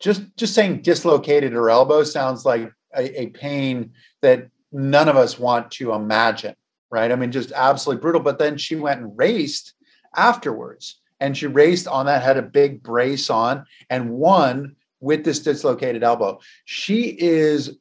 just 0.00 0.22
just 0.36 0.54
saying 0.54 0.82
dislocated 0.82 1.52
her 1.52 1.70
elbow 1.70 2.04
sounds 2.04 2.44
like 2.44 2.72
a, 2.96 3.22
a 3.22 3.26
pain 3.28 3.92
that 4.22 4.48
none 4.72 5.08
of 5.08 5.16
us 5.16 5.38
want 5.38 5.70
to 5.72 5.92
imagine, 5.92 6.54
right? 6.90 7.12
I 7.12 7.16
mean, 7.16 7.32
just 7.32 7.52
absolutely 7.52 8.00
brutal. 8.00 8.20
But 8.20 8.38
then 8.38 8.56
she 8.56 8.76
went 8.76 9.00
and 9.00 9.16
raced 9.16 9.74
afterwards. 10.16 10.96
And 11.22 11.36
she 11.36 11.46
raced 11.46 11.86
on 11.86 12.06
that, 12.06 12.22
had 12.22 12.38
a 12.38 12.42
big 12.42 12.82
brace 12.82 13.28
on, 13.28 13.66
and 13.90 14.10
won 14.10 14.76
with 15.00 15.22
this 15.22 15.40
dislocated 15.40 16.02
elbow. 16.02 16.40
She 16.64 17.14
is 17.18 17.76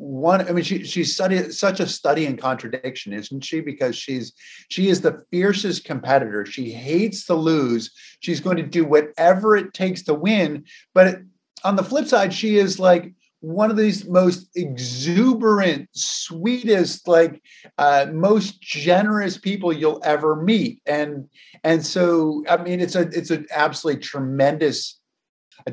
one 0.00 0.40
i 0.48 0.52
mean 0.52 0.64
she 0.64 0.82
she's 0.82 1.14
such 1.14 1.78
a 1.78 1.86
study 1.86 2.24
in 2.24 2.34
contradiction 2.34 3.12
isn't 3.12 3.44
she? 3.44 3.60
Because 3.60 3.94
she's 3.94 4.32
she 4.70 4.88
is 4.88 5.02
the 5.02 5.22
fiercest 5.30 5.84
competitor. 5.84 6.46
She 6.46 6.70
hates 6.70 7.26
to 7.26 7.34
lose. 7.34 7.90
She's 8.20 8.40
going 8.40 8.56
to 8.56 8.62
do 8.62 8.84
whatever 8.84 9.56
it 9.56 9.74
takes 9.74 10.02
to 10.04 10.14
win. 10.14 10.64
But 10.94 11.18
on 11.64 11.76
the 11.76 11.84
flip 11.84 12.06
side 12.06 12.32
she 12.32 12.56
is 12.56 12.78
like 12.78 13.12
one 13.40 13.70
of 13.70 13.76
these 13.76 14.06
most 14.08 14.48
exuberant 14.54 15.88
sweetest 15.92 17.06
like 17.06 17.42
uh, 17.78 18.06
most 18.12 18.60
generous 18.62 19.36
people 19.36 19.72
you'll 19.72 20.00
ever 20.02 20.36
meet. 20.36 20.80
And 20.86 21.28
and 21.62 21.84
so 21.84 22.42
i 22.48 22.56
mean 22.56 22.80
it's 22.80 22.94
a 22.94 23.02
it's 23.02 23.30
an 23.30 23.46
absolutely 23.50 24.02
tremendous 24.02 24.96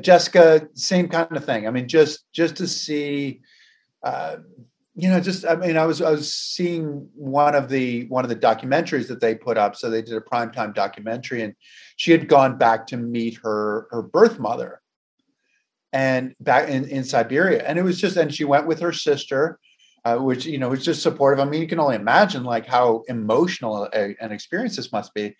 Jessica, 0.00 0.68
same 0.74 1.08
kind 1.08 1.34
of 1.34 1.46
thing. 1.46 1.66
I 1.66 1.70
mean, 1.70 1.88
just 1.88 2.24
just 2.32 2.56
to 2.56 2.66
see, 2.66 3.40
uh, 4.02 4.36
you 4.94 5.08
know, 5.08 5.20
just 5.20 5.46
I 5.46 5.54
mean, 5.54 5.76
I 5.76 5.86
was 5.86 6.02
I 6.02 6.10
was 6.10 6.34
seeing 6.34 7.08
one 7.14 7.54
of 7.54 7.68
the 7.68 8.06
one 8.06 8.24
of 8.24 8.28
the 8.28 8.36
documentaries 8.36 9.06
that 9.08 9.20
they 9.20 9.34
put 9.34 9.56
up. 9.56 9.76
So 9.76 9.88
they 9.88 10.02
did 10.02 10.14
a 10.14 10.20
primetime 10.20 10.74
documentary, 10.74 11.42
and 11.42 11.54
she 11.96 12.10
had 12.10 12.28
gone 12.28 12.58
back 12.58 12.88
to 12.88 12.96
meet 12.96 13.38
her 13.44 13.86
her 13.92 14.02
birth 14.02 14.40
mother, 14.40 14.80
and 15.92 16.34
back 16.40 16.68
in 16.68 16.88
in 16.88 17.04
Siberia, 17.04 17.64
and 17.64 17.78
it 17.78 17.82
was 17.82 18.00
just, 18.00 18.16
and 18.16 18.34
she 18.34 18.44
went 18.44 18.66
with 18.66 18.80
her 18.80 18.92
sister. 18.92 19.58
Uh, 20.04 20.16
which 20.16 20.46
you 20.46 20.58
know 20.58 20.68
was 20.70 20.84
just 20.84 21.02
supportive. 21.02 21.44
I 21.44 21.44
mean, 21.44 21.60
you 21.60 21.66
can 21.66 21.80
only 21.80 21.96
imagine 21.96 22.44
like 22.44 22.66
how 22.66 23.02
emotional 23.08 23.88
a, 23.92 24.14
an 24.20 24.30
experience 24.30 24.76
this 24.76 24.92
must 24.92 25.12
be 25.12 25.34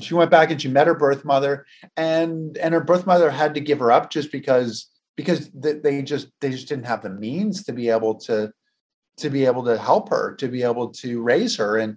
she 0.00 0.14
went 0.14 0.30
back 0.30 0.50
and 0.50 0.60
she 0.60 0.68
met 0.68 0.86
her 0.86 0.94
birth 0.94 1.24
mother 1.24 1.66
and 1.96 2.56
and 2.58 2.74
her 2.74 2.80
birth 2.80 3.06
mother 3.06 3.30
had 3.30 3.54
to 3.54 3.60
give 3.60 3.78
her 3.78 3.92
up 3.92 4.10
just 4.10 4.32
because 4.32 4.90
because 5.16 5.50
they 5.52 6.02
just 6.02 6.28
they 6.40 6.50
just 6.50 6.68
didn't 6.68 6.86
have 6.86 7.02
the 7.02 7.10
means 7.10 7.64
to 7.64 7.72
be 7.72 7.88
able 7.88 8.14
to 8.14 8.52
to 9.18 9.30
be 9.30 9.46
able 9.46 9.64
to 9.64 9.78
help 9.78 10.10
her 10.10 10.34
to 10.36 10.48
be 10.48 10.62
able 10.62 10.88
to 10.90 11.22
raise 11.22 11.56
her. 11.56 11.78
And 11.78 11.96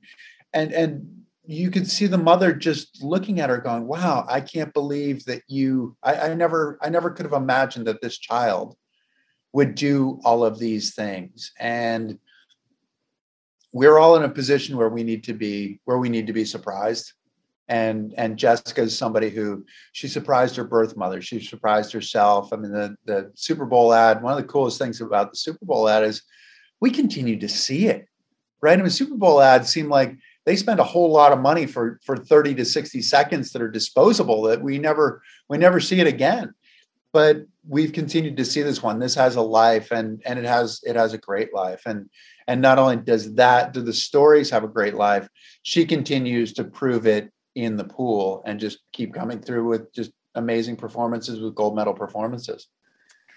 and 0.54 0.72
and 0.72 1.16
you 1.46 1.70
could 1.72 1.90
see 1.90 2.08
the 2.08 2.18
mother 2.18 2.54
just 2.54 3.02
looking 3.04 3.40
at 3.40 3.50
her 3.50 3.58
going 3.58 3.88
wow 3.88 4.24
i 4.30 4.40
can't 4.40 4.72
believe 4.72 5.26
that 5.26 5.42
you 5.48 5.98
I, 6.04 6.30
I 6.30 6.34
never 6.36 6.78
i 6.80 6.90
never 6.90 7.10
could 7.10 7.26
have 7.26 7.34
imagined 7.34 7.88
that 7.88 8.02
this 8.02 8.20
child 8.20 8.78
would 9.54 9.76
do 9.76 10.20
all 10.24 10.44
of 10.44 10.60
these 10.60 10.94
things. 10.94 11.52
And 11.60 12.20
we're 13.72 13.98
all 13.98 14.16
in 14.16 14.24
a 14.24 14.30
position 14.30 14.78
where 14.78 14.90
we 14.90 15.04
need 15.04 15.24
to 15.26 15.34
be 15.34 15.80
where 15.86 16.00
we 16.00 16.10
need 16.10 16.28
to 16.28 16.34
be 16.34 16.46
surprised 16.46 17.14
and 17.70 18.14
and 18.18 18.38
Jessica 18.38 18.82
is 18.82 18.98
somebody 18.98 19.30
who 19.30 19.64
she 19.94 20.08
surprised 20.08 20.56
her 20.56 20.64
birth 20.64 20.98
mother. 20.98 21.22
She 21.22 21.40
surprised 21.40 21.94
herself. 21.94 22.52
I 22.52 22.58
mean, 22.58 22.72
the 22.72 22.96
the 23.06 23.32
Super 23.36 23.66
Bowl 23.66 23.94
ad. 23.94 24.22
One 24.22 24.34
of 24.34 24.42
the 24.42 24.52
coolest 24.52 24.80
things 24.80 25.00
about 25.00 25.32
the 25.32 25.38
Super 25.38 25.66
Bowl 25.66 25.88
ad 25.88 26.04
is 26.04 26.24
we 26.82 26.90
continue 26.90 27.40
to 27.40 27.48
see 27.48 27.88
it, 27.88 28.08
right? 28.62 28.78
I 28.78 28.82
mean, 28.82 28.90
Super 28.90 29.16
Bowl 29.16 29.40
ads 29.40 29.70
seem 29.70 29.88
like 29.88 30.18
they 30.46 30.56
spend 30.56 30.80
a 30.80 30.84
whole 30.84 31.12
lot 31.12 31.32
of 31.32 31.40
money 31.40 31.68
for 31.68 32.00
for 32.04 32.18
30 32.18 32.56
to 32.56 32.66
60 32.66 33.02
seconds 33.04 33.52
that 33.52 33.62
are 33.62 33.70
disposable 33.70 34.42
that 34.44 34.62
we 34.62 34.80
never 34.80 35.22
we 35.48 35.58
never 35.58 35.80
see 35.80 36.00
it 36.00 36.08
again 36.08 36.54
but 37.12 37.38
we've 37.68 37.94
continued 37.94 38.38
to 38.38 38.46
see 38.46 38.62
this 38.62 38.82
one 38.82 39.00
this 39.00 39.16
has 39.16 39.36
a 39.36 39.42
life 39.42 39.92
and 39.92 40.22
and 40.26 40.40
it 40.40 40.46
has 40.46 40.80
it 40.84 40.96
has 40.96 41.14
a 41.14 41.18
great 41.18 41.54
life 41.54 41.84
and 41.86 42.10
and 42.48 42.62
not 42.62 42.80
only 42.80 42.96
does 42.96 43.34
that 43.36 43.74
do 43.74 43.82
the 43.82 43.94
stories 43.94 44.50
have 44.50 44.64
a 44.64 44.68
great 44.68 44.96
life 44.96 45.28
she 45.62 45.86
continues 45.86 46.54
to 46.54 46.64
prove 46.64 47.06
it 47.06 47.32
in 47.64 47.78
the 47.78 47.84
pool 47.84 48.44
and 48.46 48.60
just 48.60 48.80
keep 48.92 49.14
coming 49.14 49.40
through 49.40 49.68
with 49.68 49.94
just 49.94 50.12
amazing 50.36 50.76
performances 50.76 51.40
with 51.40 51.56
gold 51.56 51.76
medal 51.76 51.94
performances. 51.94 52.68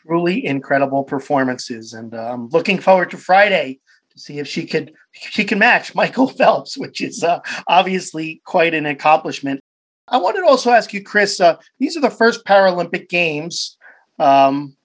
Truly 0.06 0.44
incredible 0.44 1.04
performances, 1.04 1.92
and 1.92 2.12
I'm 2.14 2.32
um, 2.32 2.48
looking 2.50 2.78
forward 2.78 3.11
to 3.11 3.16
Friday 3.16 3.80
to 4.11 4.18
see 4.18 4.38
if 4.38 4.48
she 4.48 4.66
could 4.66 4.92
she 5.12 5.44
can 5.44 5.58
match 5.58 5.94
Michael 5.94 6.28
Phelps, 6.38 6.76
which 6.76 7.00
is 7.00 7.22
uh, 7.22 7.40
obviously 7.68 8.42
quite 8.44 8.74
an 8.74 8.87
accomplishment. 8.87 9.61
I 10.08 10.18
wanted 10.18 10.40
to 10.40 10.46
also 10.46 10.70
ask 10.70 10.92
you, 10.92 11.02
Chris. 11.02 11.40
Uh, 11.40 11.56
these 11.78 11.96
are 11.96 12.00
the 12.00 12.11
first 12.11 12.44
Paralympic 12.44 13.08
Games 13.08 13.76
um, 14.18 14.76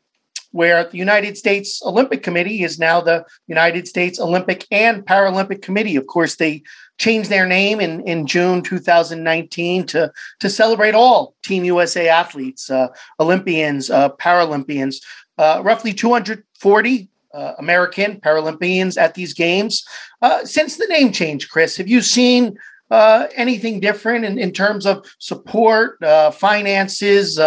where 0.52 0.84
the 0.84 0.98
United 0.98 1.38
States 1.38 1.82
Olympic 1.86 2.24
Committee 2.24 2.64
is 2.64 2.80
now 2.80 3.02
the 3.02 3.26
United 3.48 3.88
States 3.88 4.20
Olympic 4.20 4.66
and 4.72 5.06
Paralympic 5.06 5.62
Committee. 5.62 5.96
Of 5.96 6.08
course, 6.08 6.36
they 6.36 6.64
changed 6.98 7.30
their 7.30 7.46
name 7.46 7.80
in, 7.80 8.02
in 8.02 8.26
June 8.26 8.62
2019 8.62 9.86
to, 9.88 10.12
to 10.40 10.50
celebrate 10.50 10.96
all 10.96 11.36
Team 11.44 11.64
USA 11.66 12.10
athletes, 12.10 12.70
uh, 12.70 12.88
Olympians, 13.20 13.90
uh, 13.90 14.10
Paralympians, 14.10 14.98
uh, 15.38 15.62
roughly 15.64 15.94
240 15.94 17.10
uh, 17.34 17.54
American 17.60 18.20
Paralympians 18.20 19.00
at 19.00 19.14
these 19.14 19.34
games. 19.34 19.86
Uh, 20.22 20.44
since 20.44 20.78
the 20.78 20.88
name 20.88 21.12
change, 21.12 21.50
Chris, 21.50 21.78
have 21.78 21.88
you 21.88 22.02
seen 22.02 22.58
uh, 22.90 23.28
anything 23.36 23.80
different 23.80 24.26
in, 24.26 24.40
in 24.40 24.52
terms 24.52 24.86
of 24.86 25.06
support, 25.20 25.98
finances, 26.34 27.38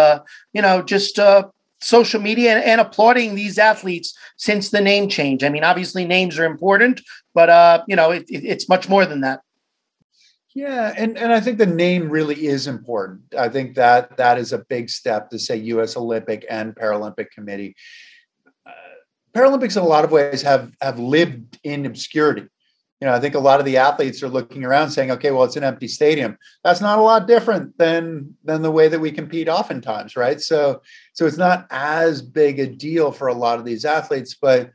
you 0.53 0.61
know, 0.61 0.81
just 0.83 1.19
social 1.81 2.21
media 2.21 2.55
and, 2.55 2.63
and, 2.63 2.81
applauding 2.81 3.35
these 3.35 3.57
athletes 3.57 4.13
since 4.37 4.69
the 4.69 4.81
name 4.81 5.09
change. 5.09 5.43
I 5.43 5.49
mean, 5.49 5.63
obviously 5.63 6.05
names 6.05 6.37
are 6.37 6.45
important, 6.45 7.01
but 7.33 7.49
uh, 7.49 7.83
you 7.87 7.95
know, 7.95 8.11
it, 8.11 8.25
it, 8.29 8.45
it's 8.45 8.69
much 8.69 8.87
more 8.87 9.05
than 9.05 9.21
that. 9.21 9.41
Yeah, 10.53 10.93
and 10.97 11.17
and 11.17 11.31
I 11.31 11.39
think 11.39 11.57
the 11.57 11.65
name 11.65 12.09
really 12.09 12.45
is 12.47 12.67
important. 12.67 13.21
I 13.37 13.47
think 13.47 13.75
that 13.75 14.17
that 14.17 14.37
is 14.37 14.51
a 14.51 14.65
big 14.69 14.89
step 14.89 15.29
to 15.29 15.39
say 15.39 15.55
U.S. 15.55 15.95
Olympic 15.95 16.45
and 16.49 16.75
Paralympic 16.75 17.31
Committee. 17.31 17.75
Uh, 18.65 18.71
Paralympics, 19.33 19.77
in 19.77 19.83
a 19.83 19.87
lot 19.87 20.03
of 20.03 20.11
ways, 20.11 20.41
have 20.41 20.73
have 20.81 20.99
lived 20.99 21.57
in 21.63 21.85
obscurity 21.85 22.47
you 23.01 23.07
know, 23.07 23.13
I 23.13 23.19
think 23.19 23.33
a 23.33 23.39
lot 23.39 23.59
of 23.59 23.65
the 23.65 23.77
athletes 23.77 24.21
are 24.21 24.29
looking 24.29 24.63
around 24.63 24.91
saying, 24.91 25.09
okay, 25.09 25.31
well, 25.31 25.43
it's 25.43 25.55
an 25.55 25.63
empty 25.63 25.87
stadium. 25.87 26.37
That's 26.63 26.81
not 26.81 26.99
a 26.99 27.01
lot 27.01 27.27
different 27.27 27.75
than 27.79 28.35
than 28.43 28.61
the 28.61 28.71
way 28.71 28.87
that 28.87 28.99
we 28.99 29.11
compete 29.11 29.49
oftentimes, 29.49 30.15
right? 30.15 30.39
So 30.39 30.83
so 31.13 31.25
it's 31.25 31.37
not 31.37 31.65
as 31.71 32.21
big 32.21 32.59
a 32.59 32.67
deal 32.67 33.11
for 33.11 33.27
a 33.27 33.33
lot 33.33 33.57
of 33.57 33.65
these 33.65 33.85
athletes, 33.85 34.37
but 34.39 34.71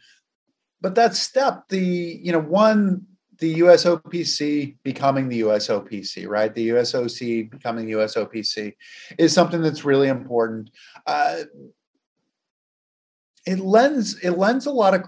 but 0.81 0.97
that 0.97 1.15
step, 1.15 1.69
the 1.69 1.79
you 1.79 2.33
know, 2.33 2.41
one 2.41 3.07
the 3.39 3.61
USOPC 3.61 4.77
becoming 4.83 5.29
the 5.29 5.43
USOPC, 5.43 6.27
right? 6.27 6.53
The 6.53 6.71
USOC 6.71 7.51
becoming 7.51 7.87
USOPC 7.87 8.75
is 9.19 9.33
something 9.33 9.63
that's 9.63 9.85
really 9.85 10.09
important. 10.09 10.71
Uh, 11.07 11.43
it 13.47 13.61
lends 13.61 14.19
it 14.19 14.33
lends 14.33 14.67
a 14.67 14.73
lot 14.73 14.95
of 14.95 15.03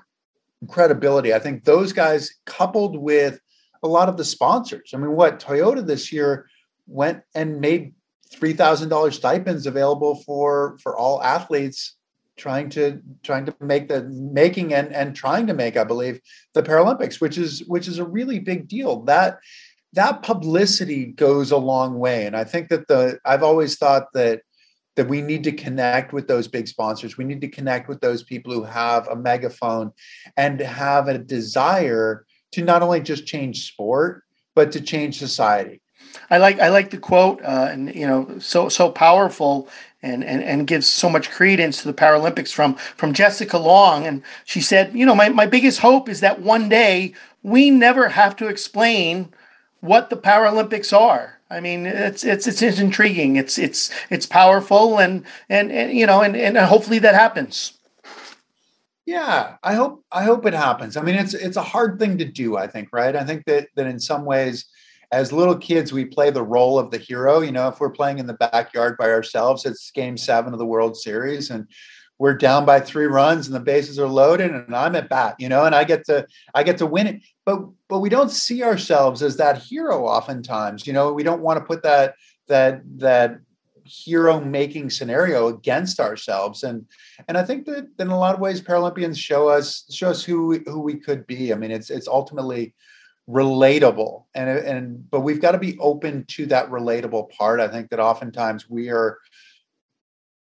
credibility. 0.69 1.33
I 1.33 1.39
think 1.39 1.65
those 1.65 1.93
guys, 1.93 2.31
coupled 2.47 2.97
with 2.97 3.41
a 3.83 3.89
lot 3.89 4.09
of 4.09 4.17
the 4.17 4.25
sponsors. 4.25 4.91
I 4.95 4.99
mean, 4.99 5.13
what 5.13 5.41
Toyota 5.41 5.87
this 5.87 6.13
year 6.13 6.49
went 6.87 7.23
and 7.35 7.61
made 7.61 7.95
three 8.31 8.53
thousand 8.53 8.89
dollars 8.89 9.17
stipends 9.17 9.67
available 9.67 10.17
for 10.27 10.79
for 10.83 10.97
all 10.97 11.23
athletes 11.23 11.95
trying 12.37 12.69
to 12.71 13.01
trying 13.23 13.45
to 13.45 13.55
make 13.61 13.89
the 13.89 14.05
making 14.05 14.73
and 14.73 14.95
and 14.95 15.15
trying 15.17 15.47
to 15.47 15.55
make 15.55 15.77
i 15.77 15.85
believe 15.85 16.21
the 16.55 16.63
paralympics 16.63 17.21
which 17.21 17.37
is 17.37 17.65
which 17.67 17.89
is 17.89 17.99
a 17.99 18.05
really 18.05 18.39
big 18.39 18.69
deal 18.69 19.03
that 19.03 19.39
that 19.95 20.23
publicity 20.23 21.07
goes 21.07 21.51
a 21.51 21.57
long 21.57 21.99
way 21.99 22.27
and 22.27 22.37
i 22.37 22.45
think 22.45 22.69
that 22.69 22.87
the 22.87 23.19
i've 23.25 23.43
always 23.43 23.77
thought 23.77 24.13
that 24.15 24.43
that 24.99 25.09
we 25.09 25.23
need 25.23 25.45
to 25.45 25.53
connect 25.53 26.13
with 26.13 26.27
those 26.27 26.49
big 26.49 26.67
sponsors. 26.67 27.17
We 27.17 27.25
need 27.25 27.41
to 27.43 27.49
connect 27.49 27.89
with 27.89 28.01
those 28.01 28.25
people 28.25 28.53
who 28.53 28.65
have 28.65 29.07
a 29.07 29.15
megaphone 29.15 29.93
and 30.37 30.59
have 30.59 31.07
a 31.07 31.19
desire 31.19 32.27
to 32.51 32.63
not 32.63 32.83
only 32.83 33.01
just 33.01 33.25
change 33.25 33.69
sport, 33.69 34.25
but 34.57 34.73
to 34.73 34.81
change 34.81 35.17
society. 35.17 35.81
I 36.31 36.39
like 36.39 36.59
I 36.59 36.69
like 36.71 36.91
the 36.91 36.99
quote, 36.99 37.41
uh, 37.45 37.69
and 37.71 37.95
you 37.95 38.09
know, 38.09 38.41
so 38.41 38.69
so 38.69 38.91
powerful, 38.91 39.69
and 40.03 40.25
and 40.25 40.43
and 40.43 40.67
gives 40.67 40.89
so 40.89 41.09
much 41.09 41.31
credence 41.31 41.83
to 41.83 41.87
the 41.87 41.95
Paralympics 41.95 42.53
from 42.53 42.75
from 42.75 43.13
Jessica 43.13 43.57
Long, 43.57 44.05
and 44.05 44.25
she 44.45 44.61
said, 44.61 44.93
you 44.95 45.07
know, 45.07 45.15
my 45.15 45.29
my 45.29 45.47
biggest 45.47 45.79
hope 45.79 46.09
is 46.09 46.19
that 46.21 46.41
one 46.41 46.69
day 46.69 47.15
we 47.45 47.71
never 47.71 48.09
have 48.09 48.35
to 48.37 48.49
explain 48.49 49.33
what 49.81 50.11
the 50.11 50.17
Paralympics 50.17 50.97
are. 50.99 51.39
I 51.51 51.61
mean, 51.61 51.87
it's 51.87 52.25
it's 52.25 52.47
it's, 52.47 52.79
intriguing. 52.79 53.37
It's 53.37 53.59
it's 53.59 53.91
it's 54.11 54.27
powerful, 54.27 54.99
and 54.99 55.25
and, 55.49 55.73
and 55.73 55.93
you 55.93 56.07
know, 56.07 56.21
and 56.21 56.37
and 56.37 56.59
hopefully 56.59 56.99
that 56.99 57.15
happens. 57.15 57.73
Yeah, 59.07 59.57
I 59.63 59.75
hope 59.75 60.05
I 60.13 60.25
hope 60.25 60.45
it 60.45 60.53
happens. 60.53 60.97
I 60.97 61.03
mean, 61.03 61.15
it's 61.15 61.33
it's 61.33 61.57
a 61.57 61.63
hard 61.63 61.99
thing 61.99 62.19
to 62.19 62.27
do. 62.27 62.59
I 62.59 62.67
think, 62.67 62.91
right? 62.93 63.17
I 63.17 63.25
think 63.25 63.47
that 63.47 63.69
that 63.77 63.87
in 63.87 63.99
some 63.99 64.27
ways, 64.27 64.67
as 65.11 65.33
little 65.33 65.57
kids, 65.57 65.91
we 65.91 66.05
play 66.05 66.29
the 66.31 66.43
role 66.43 66.79
of 66.79 66.91
the 66.91 66.99
hero. 66.99 67.41
You 67.41 67.53
know, 67.53 67.69
if 67.69 67.81
we're 67.81 67.91
playing 67.91 68.19
in 68.19 68.27
the 68.27 68.35
backyard 68.35 68.99
by 68.99 69.11
ourselves, 69.11 69.65
it's 69.65 69.91
Game 69.93 70.19
Seven 70.19 70.53
of 70.53 70.59
the 70.59 70.67
World 70.67 70.99
Series, 70.99 71.49
and 71.49 71.67
we're 72.19 72.35
down 72.35 72.65
by 72.65 72.81
three 72.81 73.07
runs 73.07 73.47
and 73.47 73.55
the 73.55 73.61
bases 73.61 73.99
are 73.99 74.09
loaded 74.09 74.51
and 74.51 74.75
I'm 74.75 74.97
at 74.97 75.09
bat, 75.09 75.37
you 75.39 75.49
know, 75.49 75.65
and 75.65 75.75
I 75.75 75.85
get 75.85 76.05
to 76.07 76.27
I 76.55 76.63
get 76.63 76.79
to 76.79 76.87
win 76.87 77.07
it. 77.07 77.23
But 77.49 77.63
but 77.89 78.01
we 78.01 78.11
don't 78.11 78.31
see 78.31 78.63
ourselves 78.63 79.23
as 79.23 79.39
that 79.39 79.57
hero 79.57 80.07
oftentimes. 80.07 80.87
You 80.87 80.93
know, 80.93 81.15
we 81.15 81.23
don't 81.23 81.41
want 81.41 81.59
to 81.59 81.65
put 81.65 81.83
that 81.83 82.15
that 82.47 82.83
that 82.99 83.41
hero 83.85 84.39
making 84.39 84.91
scenario 84.91 85.49
against 85.49 85.99
ourselves. 85.99 86.63
And 86.63 86.85
and 87.27 87.39
I 87.39 87.45
think 87.45 87.65
that 87.65 87.89
in 87.99 88.09
a 88.09 88.19
lot 88.19 88.35
of 88.35 88.41
ways 88.43 88.61
Paralympians 88.61 89.17
show 89.17 89.49
us 89.49 89.87
show 89.89 90.11
us 90.11 90.23
who 90.23 90.49
we, 90.49 90.59
who 90.67 90.81
we 90.81 90.97
could 90.97 91.27
be. 91.27 91.51
I 91.51 91.57
mean, 91.57 91.71
it's 91.71 91.89
it's 91.89 92.07
ultimately 92.07 92.75
relatable 93.27 94.25
and 94.35 94.51
and 94.51 95.11
but 95.11 95.21
we've 95.21 95.41
got 95.41 95.53
to 95.53 95.59
be 95.59 95.79
open 95.79 96.27
to 96.37 96.45
that 96.47 96.69
relatable 96.69 97.31
part. 97.31 97.61
I 97.61 97.69
think 97.69 97.89
that 97.89 97.99
oftentimes 97.99 98.69
we 98.69 98.91
are 98.91 99.17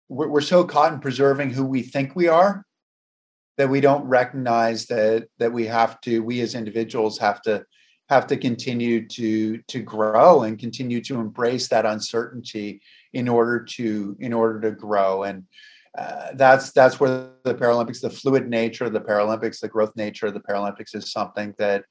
we're, 0.10 0.28
we're 0.28 0.42
so 0.42 0.66
caught 0.66 0.92
in 0.92 1.00
preserving 1.00 1.52
who 1.52 1.64
we 1.64 1.82
think 1.82 2.14
we 2.14 2.28
are 2.28 2.66
that 3.60 3.70
we 3.70 3.82
don't 3.82 4.06
recognize 4.06 4.86
that 4.86 5.28
that 5.38 5.52
we 5.52 5.66
have 5.66 6.00
to 6.02 6.24
we 6.24 6.40
as 6.40 6.56
individuals 6.56 7.18
have 7.20 7.42
to 7.42 7.64
have 8.08 8.26
to 8.26 8.38
continue 8.38 9.06
to 9.06 9.58
to 9.68 9.82
grow 9.82 10.44
and 10.44 10.58
continue 10.58 11.02
to 11.02 11.20
embrace 11.20 11.68
that 11.68 11.86
uncertainty 11.86 12.82
in 13.12 13.28
order 13.28 13.60
to 13.64 14.16
in 14.22 14.32
order 14.32 14.62
to 14.62 14.72
grow 14.72 15.24
and 15.24 15.44
uh, 15.98 16.30
that's 16.36 16.72
that's 16.72 17.00
where 17.00 17.32
the 17.44 17.56
Paralympics, 17.56 18.00
the 18.00 18.10
fluid 18.10 18.48
nature 18.48 18.86
of 18.86 18.94
the 18.94 19.02
Paralympics, 19.02 19.60
the 19.60 19.68
growth 19.68 19.92
nature 19.96 20.28
of 20.28 20.34
the 20.34 20.40
Paralympics 20.40 20.96
is 20.96 21.12
something 21.12 21.54
that 21.58 21.84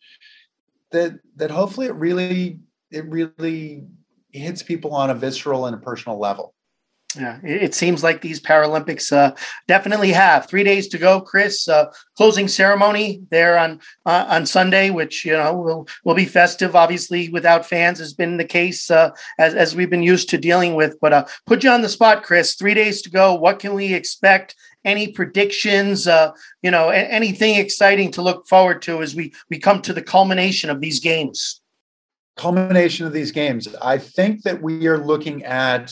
that 0.92 1.14
that 1.36 1.50
hopefully 1.50 1.88
it 1.88 1.94
really 1.94 2.60
it 2.90 3.04
really 3.10 3.84
hits 4.32 4.62
people 4.62 4.94
on 4.94 5.10
a 5.10 5.14
visceral 5.14 5.66
and 5.66 5.74
a 5.74 5.80
personal 5.80 6.18
level. 6.18 6.54
Yeah, 7.16 7.38
it 7.42 7.74
seems 7.74 8.02
like 8.02 8.20
these 8.20 8.38
Paralympics 8.38 9.10
uh, 9.12 9.34
definitely 9.66 10.12
have 10.12 10.46
three 10.46 10.62
days 10.62 10.88
to 10.88 10.98
go. 10.98 11.22
Chris, 11.22 11.66
uh, 11.66 11.86
closing 12.18 12.48
ceremony 12.48 13.22
there 13.30 13.56
on 13.56 13.80
uh, 14.04 14.26
on 14.28 14.44
Sunday, 14.44 14.90
which 14.90 15.24
you 15.24 15.32
know 15.32 15.54
will 15.54 15.88
will 16.04 16.14
be 16.14 16.26
festive. 16.26 16.76
Obviously, 16.76 17.30
without 17.30 17.64
fans 17.64 17.98
has 17.98 18.12
been 18.12 18.36
the 18.36 18.44
case 18.44 18.90
uh, 18.90 19.10
as 19.38 19.54
as 19.54 19.74
we've 19.74 19.88
been 19.88 20.02
used 20.02 20.28
to 20.28 20.36
dealing 20.36 20.74
with. 20.74 20.98
But 21.00 21.12
uh, 21.14 21.24
put 21.46 21.64
you 21.64 21.70
on 21.70 21.80
the 21.80 21.88
spot, 21.88 22.24
Chris. 22.24 22.56
Three 22.56 22.74
days 22.74 23.00
to 23.02 23.10
go. 23.10 23.34
What 23.34 23.58
can 23.58 23.72
we 23.72 23.94
expect? 23.94 24.54
Any 24.84 25.10
predictions? 25.10 26.06
Uh, 26.06 26.32
you 26.60 26.70
know, 26.70 26.90
anything 26.90 27.54
exciting 27.54 28.10
to 28.12 28.22
look 28.22 28.46
forward 28.46 28.82
to 28.82 29.00
as 29.00 29.14
we 29.14 29.32
we 29.48 29.58
come 29.58 29.80
to 29.82 29.94
the 29.94 30.02
culmination 30.02 30.68
of 30.68 30.82
these 30.82 31.00
games. 31.00 31.62
Culmination 32.36 33.06
of 33.06 33.14
these 33.14 33.32
games. 33.32 33.66
I 33.80 33.96
think 33.96 34.42
that 34.42 34.60
we 34.60 34.86
are 34.88 34.98
looking 34.98 35.42
at 35.44 35.90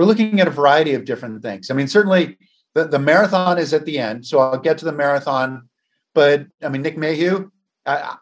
we're 0.00 0.06
looking 0.06 0.40
at 0.40 0.48
a 0.48 0.50
variety 0.50 0.94
of 0.94 1.04
different 1.04 1.42
things. 1.42 1.70
I 1.70 1.74
mean, 1.74 1.86
certainly 1.86 2.38
the, 2.74 2.84
the 2.84 2.98
marathon 2.98 3.58
is 3.58 3.74
at 3.74 3.84
the 3.84 3.98
end, 3.98 4.24
so 4.24 4.38
I'll 4.38 4.56
get 4.56 4.78
to 4.78 4.86
the 4.86 4.92
marathon. 4.92 5.68
But 6.14 6.46
I 6.62 6.70
mean, 6.70 6.80
Nick 6.80 6.96
Mayhew, 6.96 7.50
I, 7.84 8.16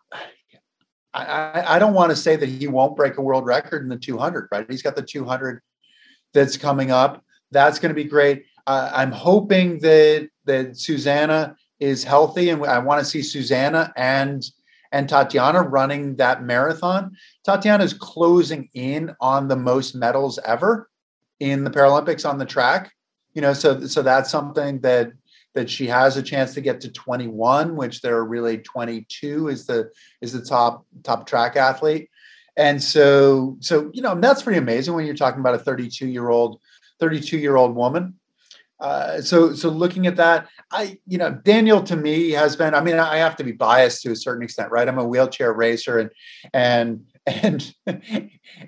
I, 1.14 1.76
I 1.76 1.78
don't 1.78 1.94
want 1.94 2.10
to 2.10 2.16
say 2.16 2.34
that 2.34 2.48
he 2.48 2.66
won't 2.66 2.96
break 2.96 3.16
a 3.16 3.22
world 3.22 3.46
record 3.46 3.82
in 3.82 3.88
the 3.88 3.96
200, 3.96 4.48
right? 4.50 4.66
He's 4.68 4.82
got 4.82 4.96
the 4.96 5.02
200 5.02 5.60
that's 6.34 6.56
coming 6.56 6.90
up. 6.90 7.22
That's 7.52 7.78
going 7.78 7.90
to 7.90 7.94
be 7.94 8.10
great. 8.10 8.46
Uh, 8.66 8.90
I'm 8.92 9.12
hoping 9.12 9.78
that 9.78 10.30
that 10.46 10.76
Susannah 10.76 11.54
is 11.78 12.02
healthy, 12.02 12.50
and 12.50 12.66
I 12.66 12.80
want 12.80 12.98
to 12.98 13.04
see 13.04 13.22
Susannah 13.22 13.92
and 13.96 14.42
and 14.90 15.08
Tatiana 15.08 15.62
running 15.62 16.16
that 16.16 16.42
marathon. 16.42 17.16
Tatiana 17.44 17.84
is 17.84 17.92
closing 17.92 18.68
in 18.74 19.14
on 19.20 19.46
the 19.46 19.54
most 19.54 19.94
medals 19.94 20.40
ever 20.44 20.88
in 21.40 21.64
the 21.64 21.70
Paralympics 21.70 22.28
on 22.28 22.38
the 22.38 22.46
track. 22.46 22.92
You 23.34 23.42
know, 23.42 23.52
so 23.52 23.86
so 23.86 24.02
that's 24.02 24.30
something 24.30 24.80
that 24.80 25.12
that 25.54 25.70
she 25.70 25.86
has 25.86 26.16
a 26.16 26.22
chance 26.22 26.54
to 26.54 26.60
get 26.60 26.80
to 26.80 26.90
21, 26.90 27.74
which 27.74 28.00
there 28.00 28.16
are 28.16 28.24
really 28.24 28.58
22 28.58 29.48
is 29.48 29.66
the 29.66 29.90
is 30.20 30.32
the 30.32 30.42
top 30.42 30.84
top 31.02 31.26
track 31.26 31.56
athlete. 31.56 32.10
And 32.56 32.82
so 32.82 33.56
so 33.60 33.90
you 33.92 34.02
know 34.02 34.14
that's 34.20 34.42
pretty 34.42 34.58
amazing 34.58 34.94
when 34.94 35.06
you're 35.06 35.14
talking 35.14 35.40
about 35.40 35.54
a 35.54 35.58
32 35.58 36.06
year 36.06 36.28
old 36.28 36.60
32 37.00 37.38
year 37.38 37.56
old 37.56 37.74
woman. 37.74 38.14
Uh, 38.80 39.20
so 39.20 39.52
so 39.54 39.68
looking 39.68 40.06
at 40.06 40.16
that, 40.16 40.48
I 40.70 40.98
you 41.06 41.18
know 41.18 41.32
Daniel 41.32 41.82
to 41.82 41.96
me 41.96 42.30
has 42.30 42.54
been. 42.54 42.74
I 42.74 42.80
mean, 42.80 42.96
I 42.96 43.16
have 43.16 43.36
to 43.36 43.44
be 43.44 43.52
biased 43.52 44.02
to 44.02 44.12
a 44.12 44.16
certain 44.16 44.44
extent, 44.44 44.70
right? 44.70 44.86
I'm 44.86 44.98
a 44.98 45.06
wheelchair 45.06 45.52
racer, 45.52 45.98
and 45.98 46.10
and 46.54 47.04
and 47.28 47.74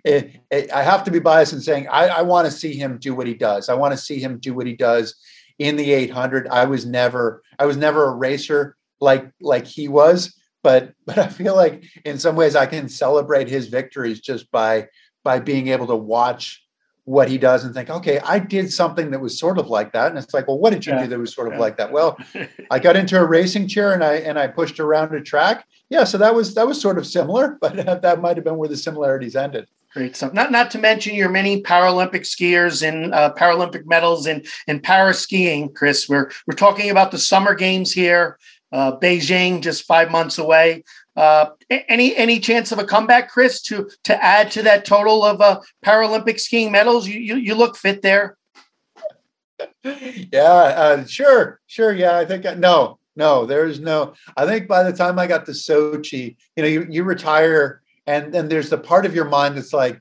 it, 0.05 0.41
it, 0.51 0.71
I 0.73 0.83
have 0.83 1.05
to 1.05 1.11
be 1.11 1.19
biased 1.19 1.53
in 1.53 1.61
saying 1.61 1.89
I, 1.89 2.09
I 2.09 2.23
want 2.23 2.47
to 2.47 2.51
see 2.51 2.75
him 2.75 2.99
do 2.99 3.15
what 3.15 3.27
he 3.27 3.35
does. 3.35 3.69
I 3.69 3.75
want 3.75 3.93
to 3.93 3.99
see 3.99 4.21
him 4.21 4.39
do 4.39 4.55
what 4.55 4.67
he 4.67 4.75
does 4.75 5.15
in 5.59 5.77
the 5.77 5.93
800. 5.93 6.49
I 6.49 6.65
was 6.67 6.87
never 6.87 7.43
I 7.59 7.67
was 7.67 7.77
never 7.77 8.07
a 8.07 8.15
racer 8.15 8.77
like 9.01 9.31
like 9.41 9.67
he 9.67 9.89
was, 9.89 10.35
but 10.63 10.93
but 11.07 11.19
I 11.19 11.29
feel 11.29 11.57
like 11.57 11.85
in 12.05 12.19
some 12.19 12.37
ways 12.37 12.57
I 12.57 12.67
can 12.67 12.89
celebrate 12.89 13.49
his 13.49 13.69
victories 13.69 14.21
just 14.21 14.51
by 14.51 14.89
by 15.25 15.39
being 15.39 15.69
able 15.69 15.87
to 15.87 15.97
watch 15.97 16.63
what 17.05 17.29
he 17.29 17.39
does 17.39 17.65
and 17.65 17.75
think, 17.75 17.91
okay, 17.91 18.21
I 18.21 18.39
did 18.39 18.73
something 18.73 19.11
that 19.11 19.21
was 19.21 19.39
sort 19.39 19.59
of 19.59 19.69
like 19.69 19.93
that. 19.93 20.09
And 20.09 20.19
it's 20.19 20.33
like, 20.33 20.47
well, 20.47 20.59
what 20.59 20.73
did 20.73 20.87
you 20.87 20.93
yeah. 20.93 21.03
do 21.03 21.09
that 21.09 21.19
was 21.19 21.35
sort 21.35 21.49
of 21.49 21.55
yeah. 21.55 21.59
like 21.59 21.77
that? 21.79 21.91
Well, 21.91 22.17
I 22.71 22.79
got 22.79 22.95
into 22.95 23.19
a 23.19 23.27
racing 23.27 23.69
chair 23.69 23.93
and 23.93 24.05
I 24.05 24.15
and 24.17 24.39
I 24.39 24.47
pushed 24.47 24.79
around 24.79 25.15
a 25.15 25.21
track. 25.21 25.67
Yeah, 25.91 26.05
so 26.05 26.19
that 26.19 26.35
was 26.35 26.55
that 26.55 26.67
was 26.67 26.81
sort 26.81 26.99
of 26.99 27.07
similar, 27.07 27.59
but 27.61 28.03
that 28.03 28.21
might 28.21 28.37
have 28.37 28.45
been 28.45 28.57
where 28.57 28.69
the 28.69 28.77
similarities 28.77 29.37
ended. 29.37 29.69
Great 29.93 30.15
stuff. 30.15 30.33
Not 30.33 30.53
not 30.53 30.71
to 30.71 30.79
mention 30.79 31.17
your 31.17 31.29
many 31.29 31.63
Paralympic 31.63 32.23
skiers 32.23 32.87
and 32.87 33.13
uh, 33.13 33.35
Paralympic 33.37 33.87
medals 33.87 34.27
in 34.27 34.45
in 34.69 34.81
para 34.81 35.13
skiing, 35.13 35.73
Chris. 35.75 36.09
We're 36.09 36.31
we're 36.47 36.55
talking 36.55 36.91
about 36.91 37.11
the 37.11 37.19
summer 37.19 37.55
games 37.55 37.93
here. 37.93 38.39
Uh, 38.73 38.97
Beijing 38.97 39.63
just 39.63 39.85
five 39.85 40.13
months 40.13 40.39
away. 40.39 40.85
Uh, 41.17 41.47
any 41.69 42.17
any 42.17 42.39
chance 42.39 42.71
of 42.71 42.79
a 42.79 42.85
comeback, 42.85 43.29
Chris, 43.29 43.61
to 43.63 43.91
to 44.05 44.25
add 44.25 44.53
to 44.53 44.63
that 44.63 44.85
total 44.85 45.25
of 45.25 45.41
uh, 45.41 45.61
Paralympic 45.85 46.39
skiing 46.39 46.71
medals? 46.71 47.09
You, 47.09 47.19
you 47.19 47.35
you 47.35 47.55
look 47.57 47.77
fit 47.77 48.01
there. 48.03 48.37
yeah, 49.83 50.41
uh, 50.41 51.05
sure, 51.05 51.61
sure. 51.67 51.93
Yeah, 51.93 52.17
I 52.17 52.25
think 52.25 52.45
no, 52.59 53.00
no. 53.21 53.47
There's 53.47 53.79
no. 53.81 54.15
I 54.37 54.47
think 54.47 54.67
by 54.67 54.83
the 54.83 54.93
time 54.93 55.19
I 55.19 55.27
got 55.27 55.45
to 55.47 55.53
Sochi, 55.53 56.37
you 56.57 56.63
know, 56.63 56.69
you 56.69 56.87
you 56.89 57.05
retire, 57.05 57.83
and 58.07 58.33
then 58.33 58.49
there's 58.49 58.71
the 58.71 58.79
part 58.79 59.05
of 59.07 59.15
your 59.15 59.27
mind 59.27 59.57
that's 59.57 59.75
like, 59.75 60.01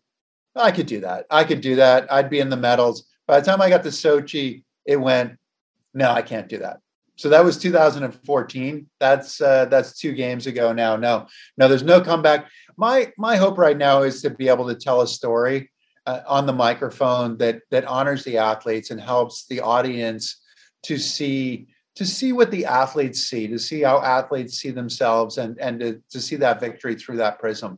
I 0.56 0.72
could 0.72 0.88
do 0.88 1.02
that. 1.02 1.26
I 1.30 1.44
could 1.44 1.62
do 1.62 1.76
that. 1.76 2.12
I'd 2.12 2.30
be 2.30 2.40
in 2.40 2.50
the 2.50 2.58
medals. 2.58 3.06
By 3.28 3.40
the 3.40 3.46
time 3.46 3.62
I 3.62 3.70
got 3.70 3.84
to 3.84 3.90
Sochi, 3.90 4.64
it 4.86 4.96
went, 4.96 5.38
no, 5.94 6.10
I 6.10 6.22
can't 6.22 6.50
do 6.50 6.58
that. 6.60 6.80
So 7.16 7.28
that 7.30 7.44
was 7.44 7.58
2014. 7.58 8.90
That's 9.00 9.42
uh, 9.42 9.66
that's 9.66 10.00
two 10.00 10.14
games 10.14 10.48
ago 10.48 10.72
now. 10.72 10.96
No, 10.96 11.28
no, 11.58 11.68
there's 11.68 11.84
no 11.84 12.00
comeback. 12.00 12.48
My 12.78 13.12
my 13.18 13.36
hope 13.36 13.58
right 13.58 13.78
now 13.78 14.04
is 14.04 14.22
to 14.22 14.30
be 14.30 14.48
able 14.48 14.68
to 14.70 14.76
tell 14.76 15.02
a 15.02 15.08
story 15.08 15.70
uh, 16.06 16.22
on 16.26 16.46
the 16.46 16.54
microphone 16.54 17.38
that 17.40 17.60
that 17.72 17.84
honors 17.86 18.24
the 18.24 18.38
athletes 18.38 18.92
and 18.92 19.02
helps 19.02 19.46
the 19.48 19.60
audience 19.60 20.42
to 20.84 20.98
see 20.98 21.68
to 22.00 22.06
see 22.06 22.32
what 22.32 22.50
the 22.50 22.64
athletes 22.64 23.20
see, 23.20 23.46
to 23.46 23.60
see 23.60 23.82
how 23.82 24.02
athletes 24.02 24.58
see 24.58 24.72
themselves, 24.72 25.38
and 25.38 25.60
and 25.60 25.82
to, 25.82 26.02
to 26.10 26.22
see 26.22 26.38
that 26.38 26.62
victory 26.62 26.96
through 26.96 27.18
that 27.18 27.40
prism. 27.40 27.78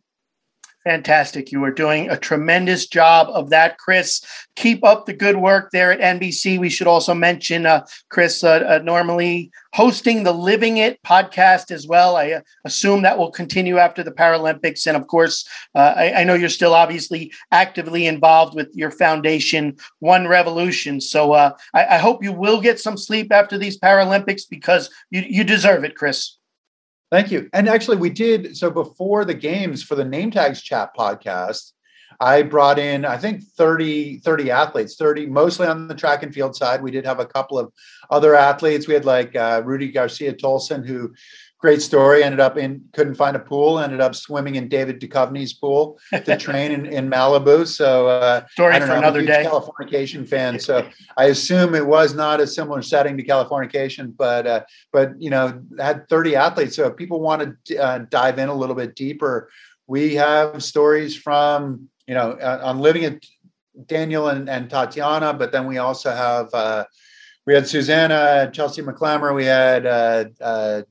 Fantastic. 0.83 1.51
You 1.51 1.63
are 1.63 1.71
doing 1.71 2.09
a 2.09 2.17
tremendous 2.17 2.87
job 2.87 3.27
of 3.29 3.51
that, 3.51 3.77
Chris. 3.77 4.25
Keep 4.55 4.83
up 4.83 5.05
the 5.05 5.13
good 5.13 5.37
work 5.37 5.69
there 5.71 5.91
at 5.91 6.19
NBC. 6.19 6.59
We 6.59 6.69
should 6.69 6.87
also 6.87 7.13
mention 7.13 7.67
uh, 7.67 7.85
Chris 8.09 8.43
uh, 8.43 8.65
uh, 8.67 8.79
normally 8.83 9.51
hosting 9.73 10.23
the 10.23 10.31
Living 10.31 10.77
It 10.77 10.99
podcast 11.03 11.69
as 11.69 11.85
well. 11.85 12.15
I 12.15 12.31
uh, 12.31 12.41
assume 12.65 13.03
that 13.03 13.19
will 13.19 13.29
continue 13.29 13.77
after 13.77 14.01
the 14.01 14.11
Paralympics. 14.11 14.87
And 14.87 14.97
of 14.97 15.05
course, 15.05 15.47
uh, 15.75 15.93
I, 15.95 16.13
I, 16.13 16.23
know 16.23 16.33
you're 16.33 16.49
still 16.49 16.73
obviously 16.73 17.31
actively 17.51 18.07
involved 18.07 18.55
with 18.55 18.69
your 18.73 18.89
foundation, 18.89 19.77
One 19.99 20.27
Revolution. 20.27 20.99
So 20.99 21.33
uh, 21.33 21.51
I, 21.75 21.85
I 21.85 21.97
hope 21.99 22.23
you 22.23 22.33
will 22.33 22.59
get 22.59 22.79
some 22.79 22.97
sleep 22.97 23.31
after 23.31 23.55
these 23.55 23.77
Paralympics 23.77 24.49
because 24.49 24.89
you, 25.11 25.23
you 25.27 25.43
deserve 25.43 25.83
it, 25.83 25.95
Chris. 25.95 26.37
Thank 27.11 27.29
you. 27.29 27.49
And 27.51 27.67
actually, 27.67 27.97
we 27.97 28.09
did 28.09 28.55
so 28.55 28.71
before 28.71 29.25
the 29.25 29.33
games 29.33 29.83
for 29.83 29.95
the 29.95 30.05
Name 30.05 30.31
Tags 30.31 30.61
Chat 30.61 30.91
podcast. 30.97 31.73
I 32.21 32.43
brought 32.43 32.79
in, 32.79 33.03
I 33.03 33.17
think 33.17 33.41
30, 33.43 34.19
30 34.19 34.51
athletes, 34.51 34.95
30 34.95 35.25
mostly 35.25 35.67
on 35.67 35.87
the 35.87 35.95
track 35.95 36.23
and 36.23 36.33
field 36.33 36.55
side. 36.55 36.81
We 36.81 36.91
did 36.91 37.05
have 37.05 37.19
a 37.19 37.25
couple 37.25 37.57
of 37.57 37.73
other 38.09 38.35
athletes. 38.35 38.87
We 38.87 38.93
had 38.93 39.05
like 39.05 39.35
uh, 39.35 39.61
Rudy 39.65 39.91
Garcia 39.91 40.33
Tolson, 40.33 40.85
who 40.85 41.13
great 41.61 41.81
story. 41.81 42.23
Ended 42.23 42.39
up 42.39 42.57
in 42.57 42.83
couldn't 42.93 43.15
find 43.15 43.35
a 43.35 43.39
pool. 43.39 43.79
Ended 43.79 44.01
up 44.01 44.15
swimming 44.15 44.55
in 44.55 44.67
David 44.67 44.99
Duchovny's 44.99 45.53
pool 45.53 45.99
to 46.11 46.37
train 46.45 46.71
in, 46.71 46.85
in 46.87 47.09
Malibu. 47.09 47.65
So 47.67 48.07
uh, 48.07 48.45
story 48.49 48.79
for 48.79 48.87
know, 48.87 48.97
another 48.97 49.23
day. 49.23 49.45
Californication 49.45 50.27
fan, 50.27 50.59
so 50.59 50.87
I 51.15 51.25
assume 51.25 51.75
it 51.75 51.85
was 51.85 52.13
not 52.13 52.41
a 52.41 52.47
similar 52.47 52.81
setting 52.81 53.15
to 53.17 53.23
Californication, 53.23 54.15
but 54.17 54.47
uh, 54.47 54.61
but 54.91 55.13
you 55.21 55.29
know 55.29 55.61
had 55.79 56.09
30 56.09 56.35
athletes. 56.35 56.75
So 56.75 56.87
if 56.87 56.97
people 56.97 57.21
want 57.21 57.55
to 57.65 57.77
uh, 57.77 57.99
dive 58.09 58.39
in 58.39 58.49
a 58.49 58.55
little 58.55 58.75
bit 58.75 58.95
deeper, 58.95 59.49
we 59.87 60.15
have 60.15 60.63
stories 60.63 61.15
from 61.15 61.87
you 62.07 62.15
know 62.15 62.31
uh, 62.31 62.61
on 62.63 62.79
living 62.79 63.05
at 63.05 63.23
Daniel 63.85 64.29
and, 64.29 64.49
and 64.49 64.69
Tatiana, 64.69 65.33
but 65.33 65.51
then 65.51 65.67
we 65.67 65.77
also 65.77 66.11
have. 66.11 66.53
Uh, 66.53 66.85
we 67.47 67.55
had 67.55 67.67
Susannah, 67.67 68.51
Chelsea 68.53 68.83
McClammer, 68.83 69.33
we 69.33 69.45
had 69.45 69.87
uh, 69.87 70.25
uh, 70.39 70.83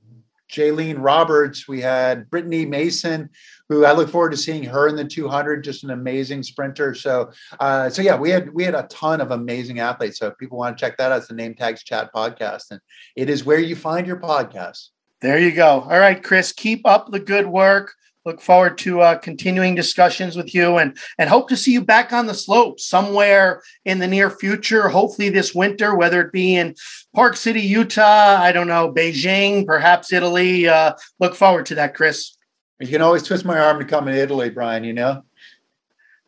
Jaleen 0.50 0.96
Roberts. 0.98 1.68
We 1.68 1.80
had 1.80 2.28
Brittni 2.30 2.68
Mason, 2.68 3.30
who 3.68 3.84
I 3.84 3.92
look 3.92 4.10
forward 4.10 4.30
to 4.30 4.36
seeing 4.36 4.64
her 4.64 4.88
in 4.88 4.96
the 4.96 5.04
200. 5.04 5.62
Just 5.62 5.84
an 5.84 5.90
amazing 5.90 6.42
sprinter. 6.42 6.94
So, 6.94 7.30
uh, 7.60 7.88
so 7.88 8.02
yeah, 8.02 8.16
we 8.16 8.30
had 8.30 8.52
we 8.52 8.64
had 8.64 8.74
a 8.74 8.88
ton 8.88 9.20
of 9.20 9.30
amazing 9.30 9.80
athletes. 9.80 10.18
So 10.18 10.26
if 10.28 10.38
people 10.38 10.58
want 10.58 10.76
to 10.76 10.80
check 10.80 10.96
that 10.98 11.12
out, 11.12 11.18
it's 11.18 11.28
the 11.28 11.34
Name 11.34 11.54
Tags 11.54 11.82
Chat 11.82 12.12
podcast, 12.12 12.70
and 12.70 12.80
it 13.16 13.30
is 13.30 13.44
where 13.44 13.60
you 13.60 13.76
find 13.76 14.06
your 14.06 14.18
podcasts. 14.18 14.88
There 15.20 15.38
you 15.38 15.52
go. 15.52 15.82
All 15.82 15.98
right, 15.98 16.22
Chris, 16.22 16.52
keep 16.52 16.86
up 16.86 17.10
the 17.10 17.20
good 17.20 17.46
work. 17.46 17.94
Look 18.26 18.42
forward 18.42 18.76
to 18.78 19.00
uh, 19.00 19.18
continuing 19.18 19.74
discussions 19.74 20.36
with 20.36 20.54
you, 20.54 20.76
and 20.76 20.96
and 21.18 21.30
hope 21.30 21.48
to 21.48 21.56
see 21.56 21.72
you 21.72 21.82
back 21.82 22.12
on 22.12 22.26
the 22.26 22.34
slope 22.34 22.78
somewhere 22.78 23.62
in 23.86 23.98
the 23.98 24.06
near 24.06 24.28
future. 24.28 24.88
Hopefully 24.88 25.30
this 25.30 25.54
winter, 25.54 25.94
whether 25.94 26.20
it 26.20 26.32
be 26.32 26.54
in 26.54 26.74
Park 27.14 27.36
City, 27.36 27.62
Utah, 27.62 28.36
I 28.38 28.52
don't 28.52 28.68
know, 28.68 28.92
Beijing, 28.92 29.64
perhaps 29.64 30.12
Italy. 30.12 30.68
Uh, 30.68 30.94
look 31.18 31.34
forward 31.34 31.64
to 31.66 31.76
that, 31.76 31.94
Chris. 31.94 32.36
You 32.78 32.88
can 32.88 33.00
always 33.00 33.22
twist 33.22 33.46
my 33.46 33.58
arm 33.58 33.78
to 33.78 33.86
come 33.86 34.04
to 34.04 34.12
Italy, 34.12 34.50
Brian. 34.50 34.84
You 34.84 34.92
know. 34.92 35.22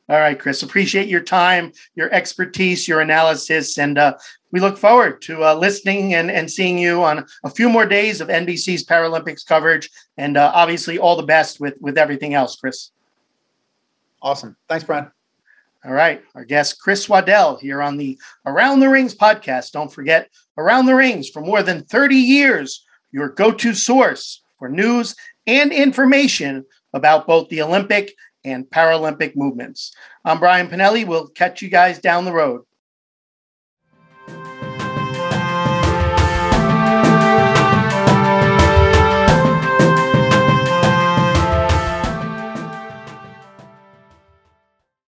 All 0.09 0.19
right, 0.19 0.39
Chris. 0.39 0.63
Appreciate 0.63 1.09
your 1.09 1.21
time, 1.21 1.73
your 1.95 2.13
expertise, 2.13 2.89
your 2.89 3.01
analysis, 3.01 3.79
and 3.79 3.99
uh, 3.99 4.17
we 4.53 4.61
look 4.61 4.77
forward 4.77 5.23
to 5.23 5.45
uh, 5.45 5.55
listening 5.55 6.15
and, 6.15 6.31
and 6.31 6.49
seeing 6.49 6.79
you 6.79 7.03
on 7.03 7.27
a 7.43 7.51
few 7.51 7.69
more 7.69 7.87
days 7.87 8.21
of 8.21 8.29
NBC's 8.29 8.85
Paralympics 8.85 9.45
coverage. 9.45 9.91
And 10.19 10.37
uh, 10.37 10.53
obviously, 10.55 10.99
all 10.99 11.17
the 11.17 11.23
best 11.23 11.59
with, 11.59 11.75
with 11.81 11.99
everything 11.99 12.35
else, 12.35 12.55
Chris. 12.57 12.91
Awesome. 14.21 14.57
Thanks, 14.69 14.85
Brian. 14.85 15.11
All 15.85 15.93
right. 15.93 16.23
Our 16.35 16.45
guest, 16.45 16.81
Chris 16.81 17.09
Waddell, 17.09 17.57
here 17.57 17.83
on 17.83 17.97
the 17.97 18.19
Around 18.47 18.81
the 18.81 18.89
Rings 18.89 19.15
podcast. 19.17 19.73
Don't 19.73 19.93
forget, 19.93 20.29
Around 20.57 20.87
the 20.87 20.95
Rings 20.95 21.29
for 21.29 21.41
more 21.41 21.63
than 21.63 21.83
30 21.85 22.15
years, 22.15 22.85
your 23.11 23.31
go 23.31 23.51
to 23.51 23.75
source 23.75 24.43
for 24.59 24.69
news 24.69 25.17
and 25.47 25.73
information 25.73 26.65
about 26.93 27.27
both 27.27 27.49
the 27.49 27.63
Olympic 27.63 28.15
and 28.45 28.67
Paralympic 28.67 29.35
movements. 29.35 29.93
I'm 30.25 30.39
Brian 30.39 30.69
Pinelli. 30.69 31.07
We'll 31.07 31.29
catch 31.29 31.63
you 31.63 31.69
guys 31.69 31.99
down 31.99 32.27
the 32.27 32.33
road. 32.33 32.63